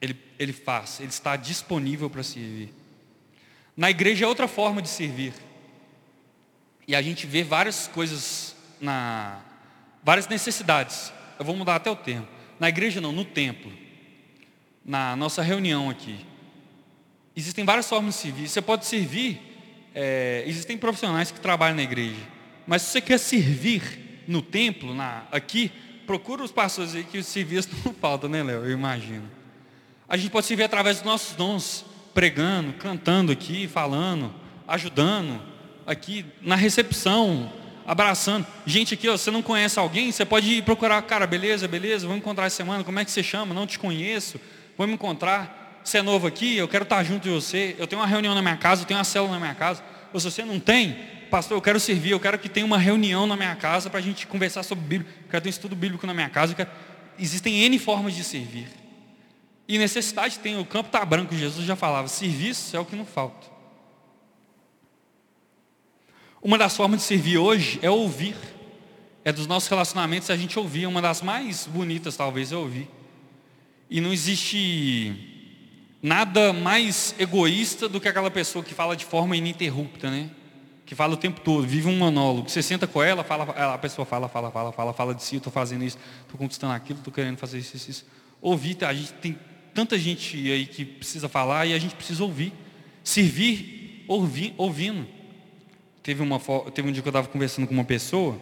[0.00, 2.72] ele, ele faz, ele está disponível para servir.
[3.76, 5.34] Na igreja é outra forma de servir.
[6.86, 9.40] E a gente vê várias coisas na
[10.02, 11.12] várias necessidades.
[11.38, 12.28] Eu vou mudar até o termo.
[12.60, 13.72] Na igreja não, no templo.
[14.84, 16.24] Na nossa reunião aqui.
[17.34, 18.48] Existem várias formas de servir.
[18.48, 19.40] Você pode servir,
[19.94, 22.22] é, existem profissionais que trabalham na igreja.
[22.66, 25.70] Mas se você quer servir no templo, na, aqui,
[26.06, 28.64] procura os pastores aí que o serviço não falta, né, Léo?
[28.64, 29.28] Eu imagino.
[30.08, 31.84] A gente pode servir através dos nossos dons,
[32.14, 34.32] pregando, cantando aqui, falando,
[34.66, 35.42] ajudando,
[35.86, 37.52] aqui na recepção,
[37.86, 38.46] abraçando.
[38.66, 42.20] Gente aqui, ó, você não conhece alguém, você pode ir procurar, cara, beleza, beleza, vamos
[42.20, 43.54] encontrar essa semana, como é que você chama?
[43.54, 44.40] Não te conheço,
[44.76, 45.80] vamos encontrar.
[45.84, 47.76] Você é novo aqui, eu quero estar junto de você.
[47.78, 49.84] Eu tenho uma reunião na minha casa, eu tenho uma célula na minha casa.
[50.12, 50.96] Ou se você não tem,
[51.30, 54.02] pastor, eu quero servir, eu quero que tenha uma reunião na minha casa para a
[54.02, 55.08] gente conversar sobre Bíblia.
[55.22, 56.54] Eu quero ter um estudo bíblico na minha casa.
[56.54, 56.68] Quero...
[57.16, 58.66] Existem N formas de servir.
[59.68, 63.06] E necessidade tem, o campo está branco, Jesus já falava, serviço é o que não
[63.06, 63.55] falta.
[66.46, 68.36] Uma das formas de servir hoje é ouvir.
[69.24, 70.86] É dos nossos relacionamentos a gente ouvir.
[70.86, 72.88] Uma das mais bonitas, talvez, é ouvir.
[73.90, 75.12] E não existe
[76.00, 80.30] nada mais egoísta do que aquela pessoa que fala de forma ininterrupta, né?
[80.84, 82.48] Que fala o tempo todo, vive um monólogo.
[82.48, 83.42] Você senta com ela, fala,
[83.74, 87.00] a pessoa fala, fala, fala, fala, fala de si, estou fazendo isso, estou conquistando aquilo,
[87.00, 88.06] estou querendo fazer isso, isso, isso.
[88.40, 89.36] Ouvir, a gente tem
[89.74, 92.52] tanta gente aí que precisa falar e a gente precisa ouvir.
[93.02, 95.06] Servir ouvir, ouvindo.
[96.06, 96.38] Teve, uma,
[96.72, 98.38] teve um dia que eu estava conversando com uma pessoa,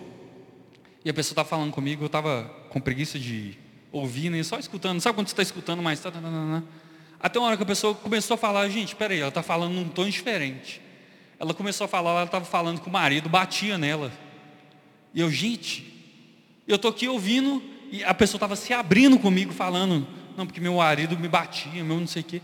[1.02, 3.56] e a pessoa estava falando comigo, eu estava com preguiça de
[3.90, 4.42] ouvir, né?
[4.42, 5.00] só escutando.
[5.00, 6.62] Sabe quando você está escutando, mas tá, tá, tá,
[7.18, 9.88] Até uma hora que a pessoa começou a falar, gente, peraí, ela está falando num
[9.88, 10.78] tom diferente.
[11.40, 14.12] Ela começou a falar, ela estava falando com o marido, batia nela.
[15.14, 15.90] E eu, gente,
[16.68, 20.06] eu estou aqui ouvindo, e a pessoa estava se abrindo comigo, falando,
[20.36, 22.42] não, porque meu marido me batia, meu não sei o quê.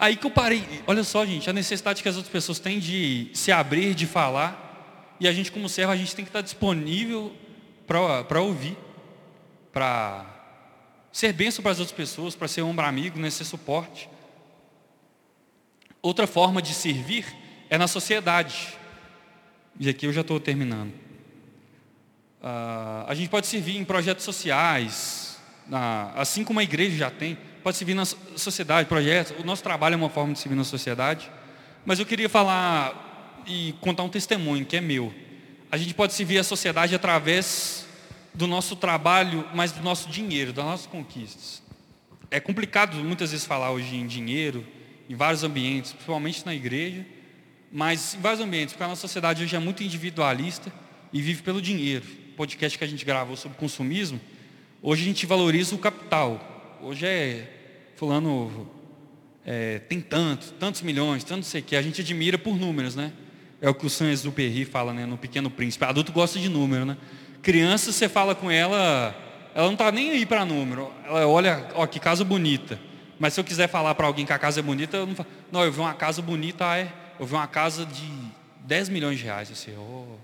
[0.00, 3.30] Aí que eu parei, olha só, gente, a necessidade que as outras pessoas têm de
[3.34, 7.36] se abrir, de falar, e a gente, como servo, a gente tem que estar disponível
[7.86, 8.78] para ouvir,
[9.70, 10.24] para
[11.12, 14.08] ser bênção para as outras pessoas, para ser ombro amigo, né, ser suporte.
[16.00, 17.26] Outra forma de servir
[17.68, 18.78] é na sociedade.
[19.78, 20.94] E aqui eu já estou terminando.
[22.40, 27.36] Uh, a gente pode servir em projetos sociais, na, assim como a igreja já tem
[27.60, 29.34] pode servir na sociedade, projetos.
[29.38, 31.30] O nosso trabalho é uma forma de servir na sociedade.
[31.84, 35.12] Mas eu queria falar e contar um testemunho que é meu.
[35.70, 37.86] A gente pode servir a sociedade através
[38.34, 41.62] do nosso trabalho, mas do nosso dinheiro, das nossas conquistas.
[42.30, 44.64] É complicado muitas vezes falar hoje em dinheiro,
[45.08, 47.04] em vários ambientes, principalmente na igreja,
[47.72, 50.72] mas em vários ambientes, porque a nossa sociedade hoje é muito individualista
[51.12, 52.04] e vive pelo dinheiro.
[52.32, 54.20] O podcast que a gente gravou sobre consumismo,
[54.80, 58.68] hoje a gente valoriza o capital, hoje é fulano
[59.44, 63.12] é, tem tantos, tantos milhões, tanto sei que, a gente admira por números, né?
[63.60, 65.84] É o que o Saint-Exupéry fala, né, no Pequeno Príncipe.
[65.84, 66.96] Adulto gosta de número, né?
[67.42, 69.14] Criança, você fala com ela,
[69.54, 70.90] ela não está nem aí para número.
[71.04, 72.78] Ela olha, ó, que casa bonita.
[73.18, 75.28] Mas se eu quiser falar para alguém que a casa é bonita, eu não falo,
[75.52, 78.10] não, eu vi uma casa bonita, ah, é, eu vi uma casa de
[78.60, 79.50] 10 milhões de reais.
[79.50, 80.16] Assim, oh.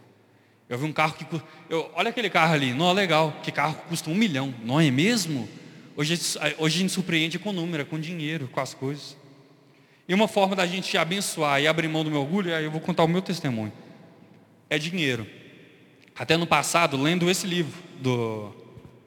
[0.68, 1.26] Eu vi um carro que.
[1.68, 5.48] Eu, olha aquele carro ali, não, legal, que carro custa um milhão, não é mesmo?
[5.98, 6.12] Hoje,
[6.58, 9.16] hoje a gente surpreende com número, com dinheiro, com as coisas.
[10.06, 12.82] E uma forma da gente abençoar e abrir mão do meu orgulho, aí eu vou
[12.82, 13.72] contar o meu testemunho.
[14.68, 15.26] É dinheiro.
[16.14, 18.54] Até no passado, lendo esse livro do,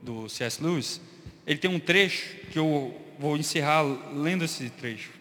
[0.01, 0.63] do C.S.
[0.63, 0.99] Lewis,
[1.45, 5.11] ele tem um trecho que eu vou encerrar lendo esse trecho.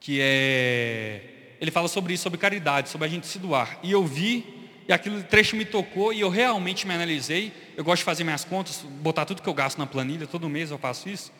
[0.00, 1.54] Que é.
[1.60, 3.78] Ele fala sobre isso, sobre caridade, sobre a gente se doar.
[3.80, 4.44] E eu vi
[4.90, 7.52] e aquele trecho me tocou e eu realmente me analisei.
[7.80, 10.70] Eu gosto de fazer minhas contas, botar tudo que eu gasto na planilha, todo mês
[10.70, 11.32] eu faço isso.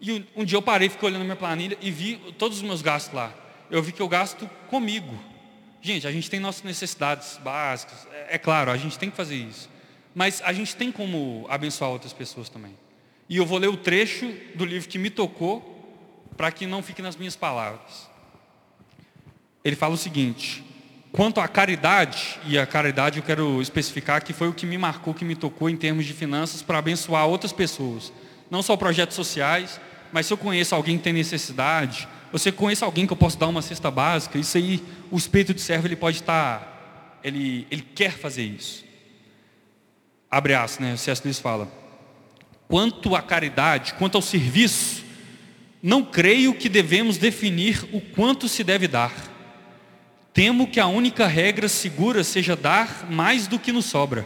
[0.00, 3.12] E um, dia eu parei, fiquei olhando minha planilha e vi todos os meus gastos
[3.12, 3.30] lá.
[3.70, 5.14] Eu vi que eu gasto comigo.
[5.82, 9.34] Gente, a gente tem nossas necessidades básicas, é, é claro, a gente tem que fazer
[9.34, 9.68] isso.
[10.14, 12.74] Mas a gente tem como abençoar outras pessoas também.
[13.28, 15.60] E eu vou ler o trecho do livro que me tocou,
[16.38, 18.08] para que não fique nas minhas palavras.
[19.62, 20.64] Ele fala o seguinte:
[21.12, 25.12] Quanto à caridade, e a caridade eu quero especificar que foi o que me marcou,
[25.12, 28.10] que me tocou em termos de finanças para abençoar outras pessoas.
[28.50, 29.78] Não só projetos sociais,
[30.10, 33.46] mas se eu conheço alguém que tem necessidade, você conhece alguém que eu posso dar
[33.46, 34.38] uma cesta básica?
[34.38, 38.82] Isso aí, o espírito de servo, ele pode estar, ele, ele quer fazer isso.
[40.30, 40.94] Abre aspas, né?
[40.94, 41.20] O C.S.
[41.22, 41.70] Lewis fala.
[42.66, 45.04] Quanto à caridade, quanto ao serviço,
[45.82, 49.31] não creio que devemos definir o quanto se deve dar.
[50.34, 54.24] Temo que a única regra segura seja dar mais do que nos sobra.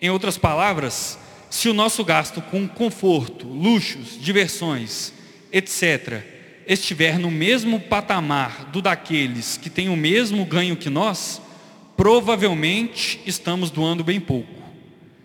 [0.00, 5.14] Em outras palavras, se o nosso gasto com conforto, luxos, diversões,
[5.50, 6.22] etc.,
[6.66, 11.40] estiver no mesmo patamar do daqueles que têm o mesmo ganho que nós,
[11.96, 14.62] provavelmente estamos doando bem pouco.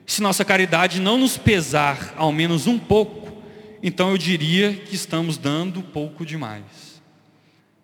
[0.06, 3.38] Se nossa caridade não nos pesar ao menos um pouco,
[3.84, 7.02] então eu diria que estamos dando pouco demais.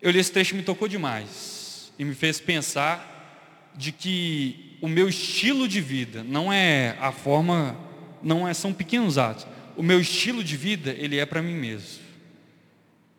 [0.00, 1.59] Eu li esse trecho e me tocou demais
[2.00, 7.76] e me fez pensar de que o meu estilo de vida não é a forma,
[8.22, 9.46] não é são pequenos atos.
[9.76, 12.02] O meu estilo de vida ele é para mim mesmo.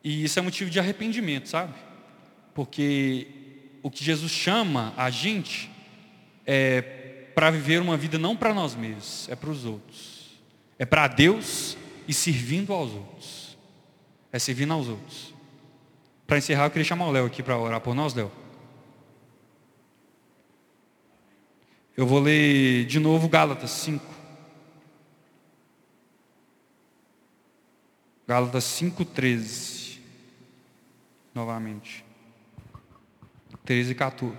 [0.03, 1.75] E isso é motivo de arrependimento, sabe?
[2.55, 3.27] Porque
[3.83, 5.69] o que Jesus chama a gente
[6.43, 6.81] é
[7.35, 10.41] para viver uma vida não para nós mesmos, é para os outros.
[10.79, 11.77] É para Deus
[12.07, 13.55] e servindo aos outros.
[14.33, 15.35] É servindo aos outros.
[16.25, 18.40] Para encerrar, eu queria chamar o Léo aqui para orar por nós, Léo.
[21.95, 24.05] Eu vou ler de novo Gálatas 5.
[28.27, 29.99] Gálatas 5,13
[31.35, 32.05] novamente.
[33.65, 34.37] 13 e 14.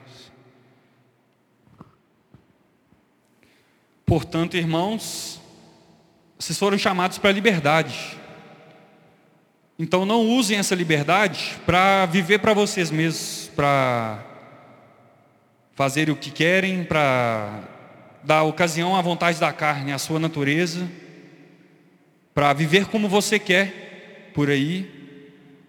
[4.07, 5.41] Portanto, irmãos,
[6.39, 8.19] vocês foram chamados para a liberdade.
[9.79, 14.32] Então não usem essa liberdade para viver para vocês mesmos, para
[15.75, 17.61] fazer o que querem, para
[18.23, 20.89] dar ocasião à vontade da carne, à sua natureza,
[22.35, 24.91] para viver como você quer por aí,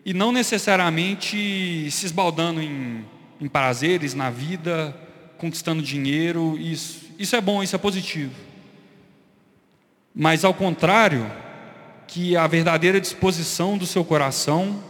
[0.06, 3.06] e não necessariamente se esbaldando em,
[3.40, 4.96] em prazeres na vida,
[5.38, 8.34] conquistando dinheiro, isso, isso é bom, isso é positivo.
[10.14, 11.30] Mas ao contrário,
[12.08, 14.84] que a verdadeira disposição do seu coração,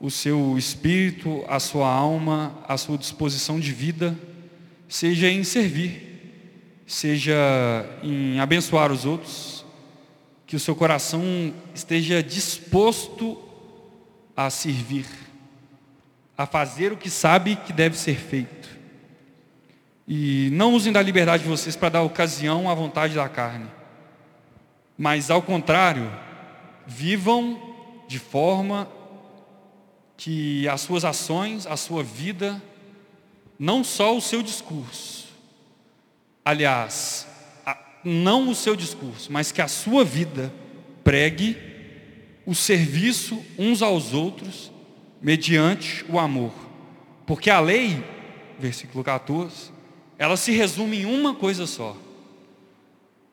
[0.00, 4.16] o seu espírito, a sua alma, a sua disposição de vida,
[4.88, 7.34] seja em servir, seja
[8.02, 9.64] em abençoar os outros,
[10.46, 11.22] que o seu coração
[11.74, 13.42] esteja disposto
[14.36, 15.06] a servir,
[16.36, 18.68] a fazer o que sabe que deve ser feito.
[20.06, 23.66] E não usem da liberdade de vocês para dar ocasião à vontade da carne.
[24.96, 26.08] Mas ao contrário,
[26.86, 27.60] vivam
[28.06, 28.88] de forma
[30.16, 32.62] que as suas ações, a sua vida,
[33.58, 35.26] não só o seu discurso,
[36.44, 37.26] aliás,
[38.04, 40.52] não o seu discurso, mas que a sua vida
[41.02, 41.56] pregue
[42.46, 44.70] o serviço uns aos outros
[45.20, 46.52] mediante o amor.
[47.26, 48.04] Porque a lei,
[48.58, 49.72] versículo 14,
[50.16, 51.96] ela se resume em uma coisa só: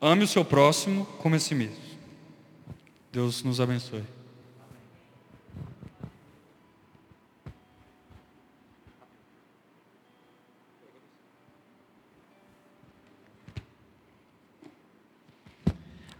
[0.01, 1.83] ame o seu próximo como a si mesmo.
[3.11, 4.03] Deus nos abençoe.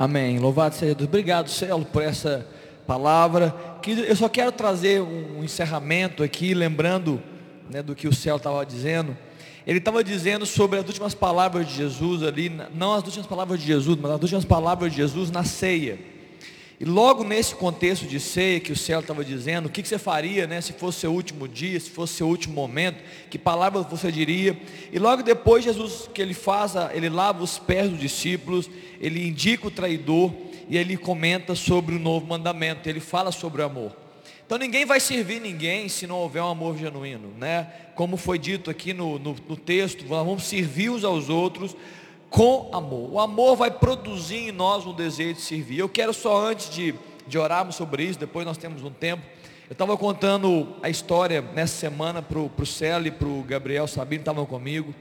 [0.04, 0.38] Amém.
[0.38, 1.08] Louvado seja Deus.
[1.08, 2.46] Obrigado, Celo, por essa
[2.86, 3.56] palavra.
[4.06, 7.24] Eu só quero trazer um encerramento aqui, lembrando
[7.70, 9.18] né, do que o céu estava dizendo.
[9.66, 13.66] Ele estava dizendo sobre as últimas palavras de Jesus ali, não as últimas palavras de
[13.66, 15.98] Jesus, mas as últimas palavras de Jesus na ceia.
[16.84, 19.98] E logo nesse contexto de ceia que o céu estava dizendo, o que, que você
[19.98, 24.12] faria, né, se fosse seu último dia, se fosse seu último momento, que palavras você
[24.12, 24.60] diria?
[24.92, 28.70] E logo depois Jesus que ele faz, ele lava os pés dos discípulos,
[29.00, 30.34] ele indica o traidor,
[30.68, 33.96] e ele comenta sobre o novo mandamento, ele fala sobre o amor.
[34.46, 37.66] Então ninguém vai servir ninguém se não houver um amor genuíno, né?
[37.96, 41.78] Como foi dito aqui no, no, no texto, vamos servir uns aos outros
[42.34, 43.14] com amor.
[43.14, 45.78] O amor vai produzir em nós um desejo de servir.
[45.78, 46.96] Eu quero só antes de,
[47.28, 49.24] de orarmos sobre isso, depois nós temos um tempo.
[49.70, 54.22] Eu estava contando a história nessa semana para o Célio e para o Gabriel Sabino,
[54.22, 54.96] estavam comigo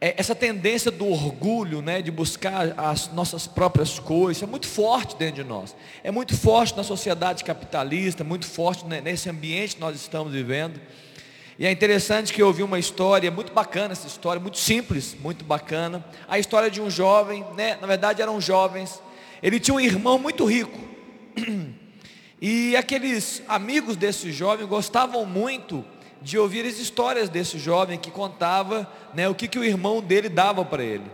[0.00, 5.16] é, essa tendência do orgulho, né, de buscar as nossas próprias coisas, é muito forte
[5.16, 5.74] dentro de nós.
[6.04, 10.80] É muito forte na sociedade capitalista, muito forte nesse ambiente que nós estamos vivendo.
[11.58, 15.44] E é interessante que eu ouvi uma história muito bacana, essa história, muito simples, muito
[15.44, 16.04] bacana.
[16.28, 19.02] A história de um jovem, né, na verdade eram jovens.
[19.42, 20.78] Ele tinha um irmão muito rico.
[22.40, 25.84] E aqueles amigos desse jovem gostavam muito
[26.22, 30.28] de ouvir as histórias desse jovem que contava né, o que, que o irmão dele
[30.28, 31.10] dava para ele.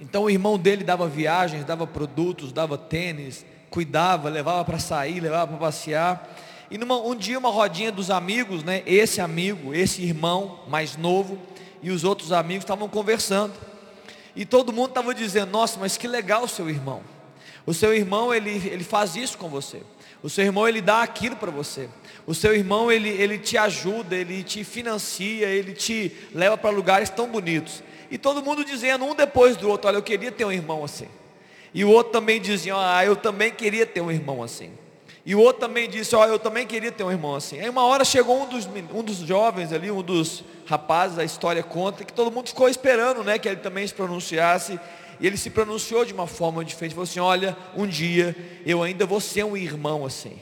[0.00, 5.46] Então o irmão dele dava viagens, dava produtos, dava tênis, cuidava, levava para sair, levava
[5.46, 6.28] para passear.
[6.70, 8.82] E numa, um dia uma rodinha dos amigos, né?
[8.86, 11.38] Esse amigo, esse irmão mais novo
[11.82, 13.54] e os outros amigos estavam conversando.
[14.34, 17.02] E todo mundo estava dizendo: Nossa, mas que legal o seu irmão.
[17.64, 19.82] O seu irmão ele, ele faz isso com você.
[20.22, 21.88] O seu irmão ele dá aquilo para você.
[22.26, 27.10] O seu irmão ele, ele te ajuda, ele te financia, ele te leva para lugares
[27.10, 27.82] tão bonitos.
[28.10, 31.08] E todo mundo dizendo um depois do outro: Olha, eu queria ter um irmão assim.
[31.72, 34.70] E o outro também dizia: Ah, eu também queria ter um irmão assim.
[35.26, 37.58] E o outro também disse, ó, eu também queria ter um irmão assim.
[37.58, 41.64] Aí uma hora chegou um dos, um dos jovens ali, um dos rapazes, a história
[41.64, 44.78] conta, que todo mundo ficou esperando, né, que ele também se pronunciasse.
[45.18, 49.04] E ele se pronunciou de uma forma diferente, falou assim, olha, um dia eu ainda
[49.04, 50.38] vou ser um irmão assim.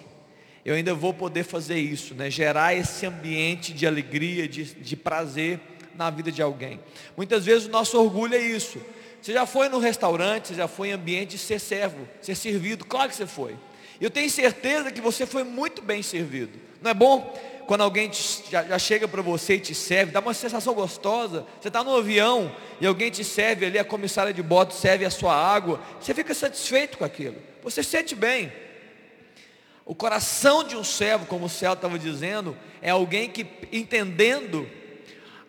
[0.62, 5.60] Eu ainda vou poder fazer isso, né, gerar esse ambiente de alegria, de, de prazer
[5.94, 6.78] na vida de alguém.
[7.16, 8.78] Muitas vezes o nosso orgulho é isso.
[9.22, 12.84] Você já foi no restaurante, você já foi em ambiente de ser servo, ser servido,
[12.84, 13.56] claro que você foi.
[14.00, 16.58] Eu tenho certeza que você foi muito bem servido.
[16.80, 17.34] Não é bom?
[17.66, 21.46] Quando alguém te, já, já, chega para você e te serve, dá uma sensação gostosa.
[21.60, 25.10] Você está no avião e alguém te serve ali, a comissária de bordo serve a
[25.10, 25.80] sua água.
[26.00, 27.36] Você fica satisfeito com aquilo.
[27.62, 28.52] Você se sente bem.
[29.86, 34.68] O coração de um servo, como o céu estava dizendo, é alguém que entendendo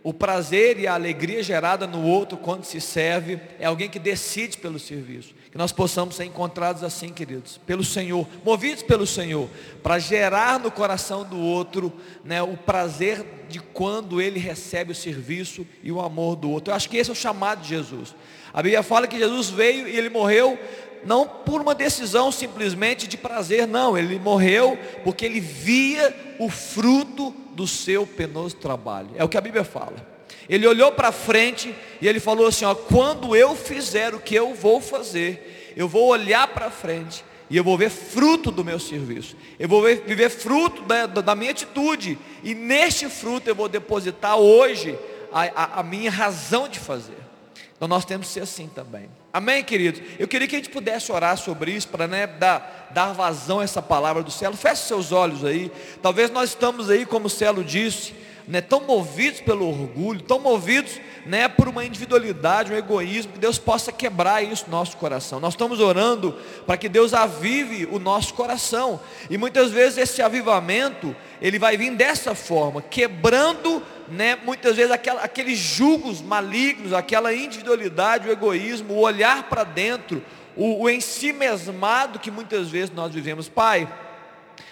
[0.03, 4.57] o prazer e a alegria gerada no outro quando se serve, é alguém que decide
[4.57, 5.34] pelo serviço.
[5.55, 9.49] Que nós possamos ser encontrados assim, queridos, pelo Senhor, movidos pelo Senhor,
[9.81, 11.93] para gerar no coração do outro
[12.25, 16.71] né, o prazer de quando ele recebe o serviço e o amor do outro.
[16.71, 18.13] Eu acho que esse é o chamado de Jesus.
[18.53, 20.59] A Bíblia fala que Jesus veio e ele morreu
[21.05, 27.33] não por uma decisão simplesmente de prazer, não, ele morreu porque ele via o fruto
[27.51, 29.11] do seu penoso trabalho.
[29.15, 30.14] É o que a Bíblia fala.
[30.47, 34.53] Ele olhou para frente e ele falou assim: ó, quando eu fizer o que eu
[34.53, 39.35] vou fazer, eu vou olhar para frente e eu vou ver fruto do meu serviço.
[39.59, 42.17] Eu vou ver, viver fruto da, da, minha atitude.
[42.43, 44.97] E neste fruto eu vou depositar hoje
[45.31, 47.17] a, a, a minha razão de fazer.
[47.75, 49.09] Então nós temos que ser assim também.
[49.33, 50.01] Amém, queridos?
[50.17, 53.63] Eu queria que a gente pudesse orar sobre isso para né, dar, dar vazão a
[53.63, 54.53] essa palavra do céu.
[54.53, 55.71] Feche seus olhos aí.
[56.01, 58.13] Talvez nós estamos aí, como o Celo disse
[58.47, 63.57] né, tão movidos pelo orgulho, tão movidos né, por uma individualidade, um egoísmo, que Deus
[63.57, 65.39] possa quebrar isso no nosso coração.
[65.39, 68.99] Nós estamos orando para que Deus avive o nosso coração.
[69.29, 75.21] E muitas vezes esse avivamento, ele vai vir dessa forma, quebrando né, muitas vezes aquela,
[75.21, 80.23] aqueles julgos malignos, aquela individualidade, o egoísmo, o olhar para dentro,
[80.55, 83.49] o, o em si mesmado que muitas vezes nós vivemos.
[83.49, 83.91] Pai,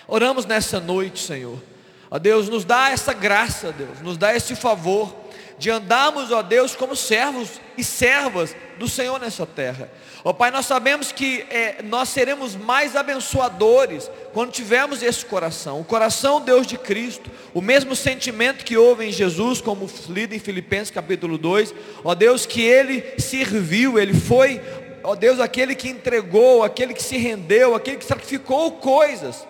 [0.08, 1.73] oramos nessa noite, Senhor
[2.14, 5.16] Ó Deus, nos dá essa graça, Deus, nos dá esse favor
[5.58, 9.90] de andarmos, ó Deus, como servos e servas do Senhor nessa terra.
[10.24, 15.84] Ó Pai, nós sabemos que é, nós seremos mais abençoadores quando tivermos esse coração, o
[15.84, 20.92] coração Deus de Cristo, o mesmo sentimento que houve em Jesus, como lido em Filipenses
[20.92, 24.62] capítulo 2, ó Deus, que Ele serviu, Ele foi,
[25.04, 29.48] ó Deus, aquele que entregou, aquele que se rendeu, aquele que sacrificou coisas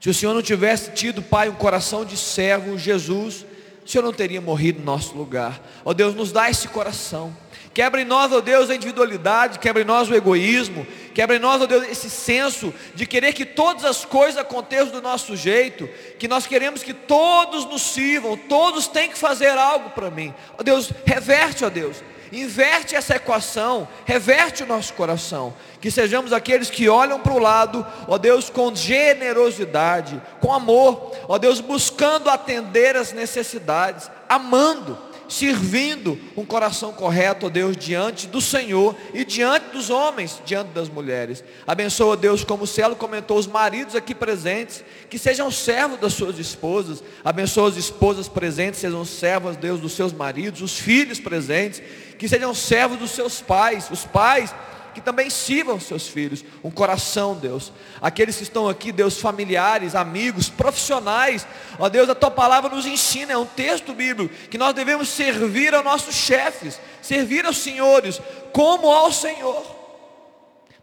[0.00, 3.44] se o Senhor não tivesse tido, Pai, um coração de servo, Jesus,
[3.84, 5.60] o Senhor não teria morrido no nosso lugar.
[5.84, 7.36] Ó Deus, nos dá esse coração.
[7.74, 10.84] Quebra em nós, ó Deus, a individualidade, quebra em nós o egoísmo,
[11.14, 15.02] quebra em nós, ó Deus, esse senso de querer que todas as coisas aconteçam do
[15.02, 15.88] nosso jeito,
[16.18, 20.34] que nós queremos que todos nos sirvam, todos têm que fazer algo para mim.
[20.58, 22.02] Ó Deus, reverte, ó Deus,
[22.32, 27.86] inverte essa equação, reverte o nosso coração, que sejamos aqueles que olham para o lado,
[28.06, 34.96] ó Deus, com generosidade, com amor, ó Deus, buscando atender as necessidades, amando,
[35.30, 40.88] servindo um coração correto, ó Deus, diante do Senhor e diante dos homens, diante das
[40.88, 41.42] mulheres.
[41.66, 46.38] Abençoa, Deus, como o Celo comentou, os maridos aqui presentes, que sejam servos das suas
[46.38, 47.02] esposas.
[47.24, 51.80] Abençoa as esposas presentes, sejam servas, Deus, dos seus maridos, os filhos presentes,
[52.20, 54.54] que sejam servos dos seus pais, os pais
[54.92, 57.72] que também sirvam seus filhos, um coração, Deus.
[57.98, 61.46] Aqueles que estão aqui, Deus, familiares, amigos, profissionais,
[61.78, 65.74] ó Deus, a tua palavra nos ensina, é um texto bíblico, que nós devemos servir
[65.74, 68.20] aos nossos chefes, servir aos senhores,
[68.52, 69.79] como ao Senhor.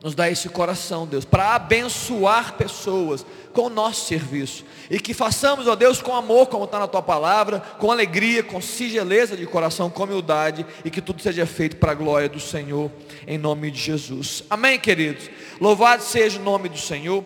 [0.03, 4.63] Nos dá esse coração, Deus, para abençoar pessoas com o nosso serviço.
[4.91, 8.61] E que façamos, ó Deus, com amor, como está na tua palavra, com alegria, com
[8.61, 12.91] singeleza de coração, com humildade, e que tudo seja feito para a glória do Senhor,
[13.25, 14.43] em nome de Jesus.
[14.47, 15.31] Amém, queridos?
[15.59, 17.25] Louvado seja o nome do Senhor.